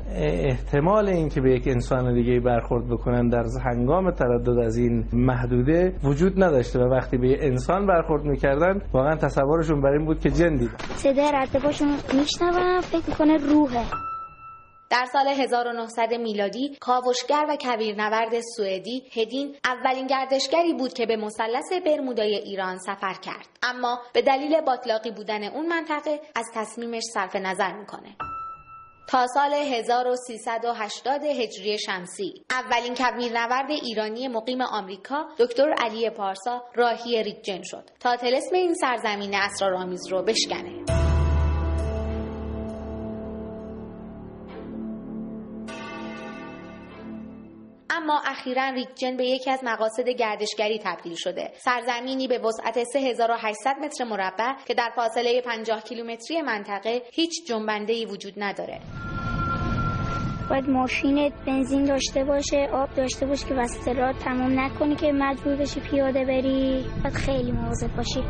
احتمال 0.50 1.10
اینکه 1.10 1.42
به 1.42 1.52
یک 1.52 1.68
انسان 1.68 2.14
دیگه 2.14 2.40
برخورد 2.40 2.88
بکنن 2.88 3.30
در 3.30 3.44
هنگام 3.66 4.12
تردد 4.12 4.60
از 4.60 4.78
این 4.78 5.06
محدوده 5.14 5.94
وجود 6.04 6.44
نداشته 6.44 6.80
و 6.80 6.84
وقتی 6.84 7.18
به 7.18 7.46
انسان 7.48 7.88
برخورد 7.88 8.24
می‌کردن 8.24 8.82
واقعا 8.94 9.16
تصورشون 9.16 9.82
بر 9.82 9.92
این 9.92 10.06
بود 10.06 10.20
که 10.20 10.30
جن 10.30 10.56
دیدن. 10.56 10.78
صدای 10.96 11.32
ردباشون 11.34 11.88
میشنوم 12.20 12.82
فکر 12.82 13.10
می‌کنه 13.10 13.38
روحه. 13.38 13.84
در 14.90 15.06
سال 15.14 15.28
1900 15.28 16.14
میلادی 16.14 16.78
کاوشگر 16.80 17.46
و 17.50 17.58
کویرنورد 17.62 18.42
سوئدی 18.56 19.04
هدین 19.14 19.56
اولین 19.66 20.08
گردشگری 20.08 20.74
بود 20.74 20.94
که 20.94 21.06
به 21.06 21.16
مثلث 21.16 21.74
برمودای 21.86 22.36
ایران 22.36 22.78
سفر 22.78 23.14
کرد. 23.14 23.48
اما 23.64 24.00
به 24.14 24.22
دلیل 24.22 24.62
باطلاقی 24.62 25.12
بودن 25.12 25.44
اون 25.44 25.66
منطقه 25.66 26.22
از 26.36 26.46
تصمیمش 26.54 27.04
صرف 27.14 27.36
نظر 27.36 27.74
می‌کنه. 27.74 28.16
تا 29.08 29.28
سال 29.28 29.54
1380 29.54 31.24
هجری 31.24 31.78
شمسی 31.80 32.34
اولین 32.50 32.96
کویرنورد 32.96 33.72
ایرانی 33.72 34.28
مقیم 34.28 34.62
آمریکا 34.62 35.26
دکتر 35.40 35.74
علی 35.78 36.10
پارسا 36.10 36.64
راهی 36.76 37.24
ریگجن 37.24 37.62
شد 37.64 37.90
تا 38.00 38.16
تلسم 38.16 38.56
این 38.56 38.74
سرزمین 38.74 39.36
اسرارآمیز 39.36 40.08
رو 40.12 40.24
بشکنه. 40.24 40.97
اما 48.08 48.22
اخیرا 48.26 48.70
ریکجن 48.70 49.18
به 49.18 49.26
یکی 49.26 49.52
از 49.52 49.60
مقاصد 49.64 50.10
گردشگری 50.10 50.80
تبدیل 50.84 51.16
شده. 51.16 51.52
سرزمینی 51.58 52.28
به 52.28 52.40
وسعت 52.40 52.84
3800 52.84 53.76
متر 53.82 54.04
مربع 54.04 54.54
که 54.66 54.74
در 54.74 54.92
فاصله 54.96 55.42
50 55.42 55.82
کیلومتری 55.84 56.42
منطقه 56.42 57.02
هیچ 57.12 57.32
جنبنده 57.48 57.94
ای 57.94 58.06
وجود 58.06 58.34
نداره. 58.38 58.80
باید 60.50 60.70
ماشینت 60.70 61.34
بنزین 61.46 61.84
داشته 61.84 62.24
باشه 62.24 62.70
آب 62.74 62.94
داشته 62.94 63.26
باشه 63.26 63.48
که 63.48 63.54
وسط 63.54 63.88
راه 63.88 64.14
تمام 64.14 64.60
نکنی 64.60 64.96
که 64.96 65.12
مجبور 65.12 65.56
بشی 65.56 65.80
پیاده 65.80 66.26
بری. 66.26 66.86
باید 67.04 67.16
خیلی 67.16 67.52
مواظب 67.52 67.96
باشی. 67.96 68.24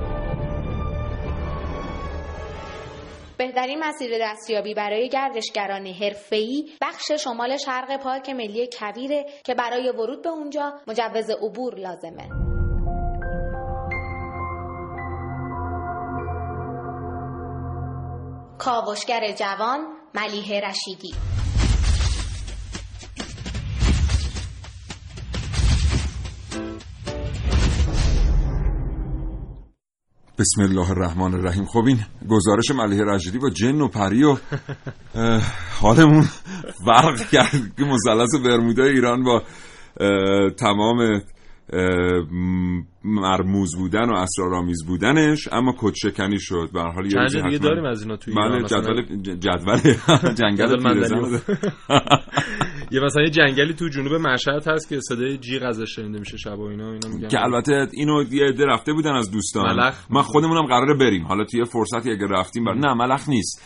بهترین 3.37 3.79
مسیر 3.83 4.11
دستیابی 4.21 4.73
برای 4.73 5.09
گردشگران 5.09 5.87
حرفه‌ای 5.87 6.69
بخش 6.81 7.11
شمال 7.11 7.57
شرق 7.57 7.97
پارک 7.97 8.29
ملی 8.29 8.69
کویره 8.79 9.25
که 9.43 9.53
برای 9.53 9.89
ورود 9.89 10.21
به 10.23 10.29
اونجا 10.29 10.73
مجوز 10.87 11.29
عبور 11.29 11.75
لازمه. 11.75 12.29
کاوشگر 18.57 19.31
جوان 19.31 19.79
ملیه 20.15 20.59
رشیدی 20.59 21.36
بسم 30.39 30.61
الله 30.61 30.91
الرحمن 30.91 31.33
الرحیم. 31.33 31.65
خب 31.65 31.83
این 31.85 31.99
گزارش 32.29 32.71
ملیه 32.71 33.03
رشیدی 33.03 33.37
با 33.37 33.49
جن 33.49 33.81
و 33.81 33.87
پری 33.87 34.23
و 34.23 34.37
حالمون 35.81 36.25
فرق 36.85 37.29
کرد 37.29 37.75
که 37.77 37.83
مثلث 37.83 38.35
برمودای 38.45 38.89
ایران 38.89 39.23
با 39.23 39.43
تمام 40.49 41.21
مرموز 43.03 43.75
بودن 43.75 44.09
و 44.09 44.13
اسرارآمیز 44.13 44.85
بودنش 44.85 45.47
اما 45.51 45.75
کدشکنی 45.77 46.39
شد. 46.39 46.69
به 46.73 46.81
حال 46.81 47.09
چند 47.09 47.43
دیگه 47.43 47.57
داریم 47.57 47.85
از 47.85 48.01
اینا 48.01 48.17
توی 48.17 48.33
من 48.33 48.65
جدول 48.65 49.21
جدول 49.21 49.79
جنگل 50.39 50.77
یه 52.91 52.99
مثلا 52.99 53.23
یه 53.23 53.29
جنگلی 53.29 53.73
تو 53.73 53.89
جنوب 53.89 54.13
مشهد 54.13 54.67
هست 54.67 54.89
که 54.89 54.99
صدای 54.99 55.37
جیغ 55.37 55.63
ازش 55.63 55.95
شنیده 55.95 56.19
میشه 56.19 56.37
شب 56.37 56.59
و 56.59 56.61
اینا 56.61 56.91
اینا 56.93 57.09
میگن 57.09 57.27
که 57.27 57.43
البته 57.43 57.87
اینو 57.93 58.23
یه 58.31 58.45
عده 58.45 58.65
رفته 58.65 58.93
بودن 58.93 59.15
از 59.15 59.31
دوستان. 59.31 59.75
ملخ. 59.75 60.05
من 60.09 60.21
خودمونم 60.21 60.65
قراره 60.65 60.93
بریم. 60.93 61.25
حالا 61.25 61.43
توی 61.43 61.65
فرصتی 61.65 62.11
اگه 62.11 62.27
رفتیم 62.29 62.65
بر... 62.65 62.73
نه 62.73 62.93
ملخ 62.93 63.29
نیست. 63.29 63.61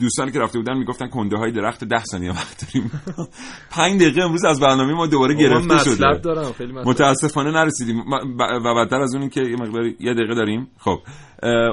دوستانی 0.00 0.32
که 0.32 0.38
رفته 0.38 0.58
بودن 0.58 0.78
می‌گفتن 0.78 1.08
کنده 1.08 1.36
های 1.36 1.52
درخت 1.52 1.84
ده 1.84 2.04
ثانیه 2.04 2.30
وقت 2.30 2.64
داریم. 2.66 2.90
5 3.70 4.00
دقیقه 4.00 4.22
امروز 4.22 4.44
از 4.44 4.60
برنامه 4.60 4.94
ما 4.94 5.06
دوباره 5.06 5.34
گرفته 5.34 5.78
شده. 5.78 6.18
دارم 6.18 6.52
خیلی 6.52 6.72
متاسفانه 6.72 7.50
نرسیدیم. 7.50 8.04
و 8.38 8.74
بدتر 8.74 9.00
از 9.00 9.14
اونی 9.14 9.28
که 9.28 9.40
یه 9.40 9.56
مقدار 9.56 9.84
یه 10.00 10.14
دقیقه 10.14 10.34
داریم. 10.34 10.68
خب 10.78 10.98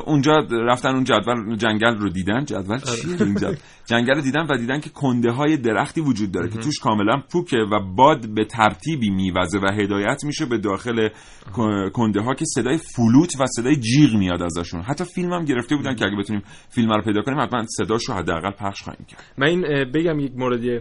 اونجا 0.06 0.34
رفتن 0.52 0.90
اون 0.90 1.04
جدول 1.04 1.56
جنگل 1.56 1.98
رو 1.98 2.10
دیدن. 2.10 2.46
جدول 2.46 2.80
چیه 2.80 3.22
اینجا 3.22 3.54
جنگل 3.90 4.14
رو 4.14 4.22
دیدن 4.22 4.48
و 4.50 4.58
دیدن 4.58 4.80
که 4.80 4.90
کنده 4.90 5.32
های 5.32 5.58
درختی 5.58 6.02
وجود 6.02 6.32
داره 6.32 6.50
که 6.50 6.58
توش 6.58 6.80
کاملا 6.80 7.22
پوکه 7.32 7.58
و 7.58 7.80
باد 7.96 8.30
به 8.30 8.46
ترتیبی 8.46 9.10
میوزه 9.10 9.60
و 9.60 9.74
هدایت 9.74 10.24
میشه 10.24 10.46
به 10.46 10.58
داخل 10.58 11.10
کنده 11.94 12.22
ها 12.22 12.34
که 12.34 12.46
صدای 12.46 12.78
فلوت 12.78 13.36
و 13.40 13.46
صدای 13.46 13.76
جیغ 13.76 14.16
میاد 14.16 14.42
ازشون. 14.42 14.82
حتی 14.82 15.04
فیلم 15.04 15.34
هم 15.34 15.46
گرفته 15.46 15.76
بودن 15.76 15.96
که 15.96 16.06
اگه 16.06 16.16
بتونیم 16.16 16.42
فیلم 16.70 16.92
رو 16.92 17.02
پیدا 17.02 17.22
کنیم 17.22 17.40
حتما 17.40 17.64
صداش 17.86 18.10
رو 18.10 18.14
حداقل 18.16 18.52
پخش 18.52 18.84
خواهیم 18.84 19.06
کرد. 19.08 19.24
من 19.38 19.48
این 19.48 19.92
بگم 19.92 20.20
یک 20.20 20.32
موردی 20.36 20.80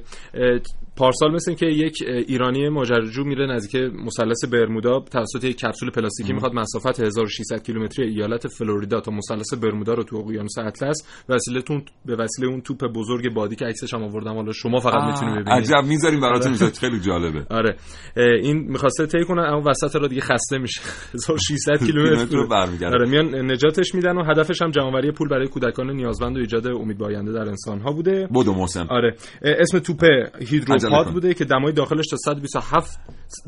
پارسال 0.96 1.34
مثل 1.34 1.54
که 1.54 1.66
یک 1.66 1.94
ایرانی 2.06 2.68
ماجراجو 2.68 3.24
میره 3.24 3.46
نزدیک 3.46 3.92
مثلث 4.04 4.44
برمودا 4.44 5.00
توسط 5.00 5.44
یک 5.44 5.56
کپسول 5.56 5.90
پلاستیکی 5.90 6.32
می‌خواد 6.32 6.54
مسافت 6.54 7.00
1600 7.00 7.62
کیلومتری 7.62 8.08
ایالت 8.08 8.48
فلوریدا 8.48 9.00
تا 9.00 9.12
مثلث 9.12 9.54
برمودا 9.54 9.94
رو 9.94 10.02
تو 10.02 10.16
اقیانوس 10.16 10.58
اطلس. 10.58 11.24
وسیله 11.28 11.62
تون 11.62 11.84
به 12.04 12.16
وسیله 12.16 12.48
اون 12.48 12.60
توپ 12.60 12.84
بزرگ 12.94 13.34
بادی 13.34 13.56
که 13.56 13.64
عکسش 13.64 13.94
هم 13.94 14.02
آوردم 14.02 14.34
حالا 14.34 14.52
شما 14.52 14.78
فقط 14.78 15.02
می‌تونید 15.12 15.34
ببینید. 15.34 15.48
عجب 15.48 15.88
می‌ذاریم 15.88 16.20
براتون 16.20 16.50
می‌ذارید. 16.50 16.76
خیلی 16.76 17.00
جالبه. 17.00 17.46
آره. 17.58 17.76
این 18.16 18.56
می‌خواسته 18.58 19.06
طی 19.06 19.24
کنه 19.24 19.42
اما 19.42 19.70
وسط 19.70 19.96
را 19.96 20.06
دیگه 20.08 20.20
خسته 20.20 20.58
میشه. 20.58 20.80
1600 21.14 21.78
کیلومتر. 21.86 22.36
رو 22.36 22.48
برمیگرده. 22.48 22.94
آره 22.94 23.10
میان 23.10 23.50
نجاتش 23.50 23.94
میدن 23.94 24.16
و 24.16 24.24
هدفش 24.24 24.62
هم 24.62 24.70
جمعآوری 24.70 25.12
پول 25.12 25.28
برای 25.28 25.48
کودکان 25.48 25.90
نیازمند 25.90 26.36
و 26.36 26.40
ایجاد 26.40 26.66
امید 26.66 26.93
باینده 26.98 27.32
در 27.32 27.48
انسان 27.48 27.80
ها 27.80 27.92
بوده. 27.92 28.26
بودو 28.26 28.54
محسن. 28.54 28.86
آره. 28.90 29.16
اسم 29.42 29.78
توپ 29.78 30.04
هیدروپاد 30.48 31.12
بوده 31.12 31.34
که 31.34 31.44
دمای 31.44 31.72
داخلش 31.72 32.06
تا 32.06 32.16
127 32.16 33.00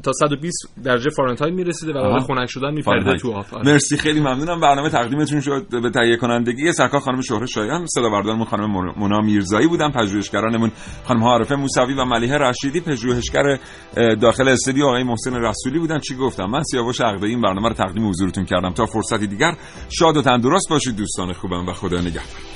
تا 0.02 0.12
120 0.12 0.68
درجه 0.84 1.10
فارنهایت 1.10 1.54
می‌رسیده 1.54 1.92
و 1.92 2.12
بعد 2.12 2.22
خنک 2.22 2.48
شدن 2.50 2.74
میپرده 2.74 3.16
تو 3.16 3.32
آب 3.32 3.44
آره. 3.52 3.72
مرسی. 3.72 3.96
خیلی 3.96 4.20
ممنونم. 4.20 4.60
برنامه 4.60 4.88
تقدیمتون 4.90 5.40
شد 5.40 5.66
به 5.82 5.90
تهیه 5.90 6.16
کنندگی 6.16 6.72
سرکار 6.72 7.00
خانم 7.00 7.20
شهره 7.20 7.46
شایان 7.46 7.86
صدا 7.86 8.08
بردارمون 8.10 8.44
خانم 8.44 8.92
مونا 8.96 9.20
میرزایی 9.20 9.66
بودن 9.66 9.90
پژوهشگرانمون 9.90 10.70
خانم 11.04 11.24
عارفه 11.24 11.54
موسوی 11.54 11.94
و 11.94 12.04
ملیحه 12.04 12.38
رشیدی 12.38 12.80
پژوهشگر 12.80 13.58
داخل 14.20 14.48
استودیو 14.48 14.86
آقای 14.86 15.02
محسن 15.02 15.34
رسولی 15.34 15.78
بودن. 15.78 15.98
چی 15.98 16.14
گفتم؟ 16.16 16.46
من 16.46 16.62
سیاوش 16.62 17.00
عقده 17.00 17.26
این 17.26 17.40
برنامه 17.40 17.68
رو 17.68 17.74
تقدیم 17.74 18.08
حضورتون 18.08 18.44
کردم. 18.44 18.70
تا 18.70 18.86
فرصتی 18.86 19.26
دیگر 19.26 19.52
شاد 19.98 20.16
و 20.16 20.22
تندرست 20.22 20.68
باشید 20.70 20.96
دوستان 20.96 21.32
خوبم 21.32 21.66
و 21.66 21.72
خدا 21.72 22.00
نگهدار. 22.00 22.55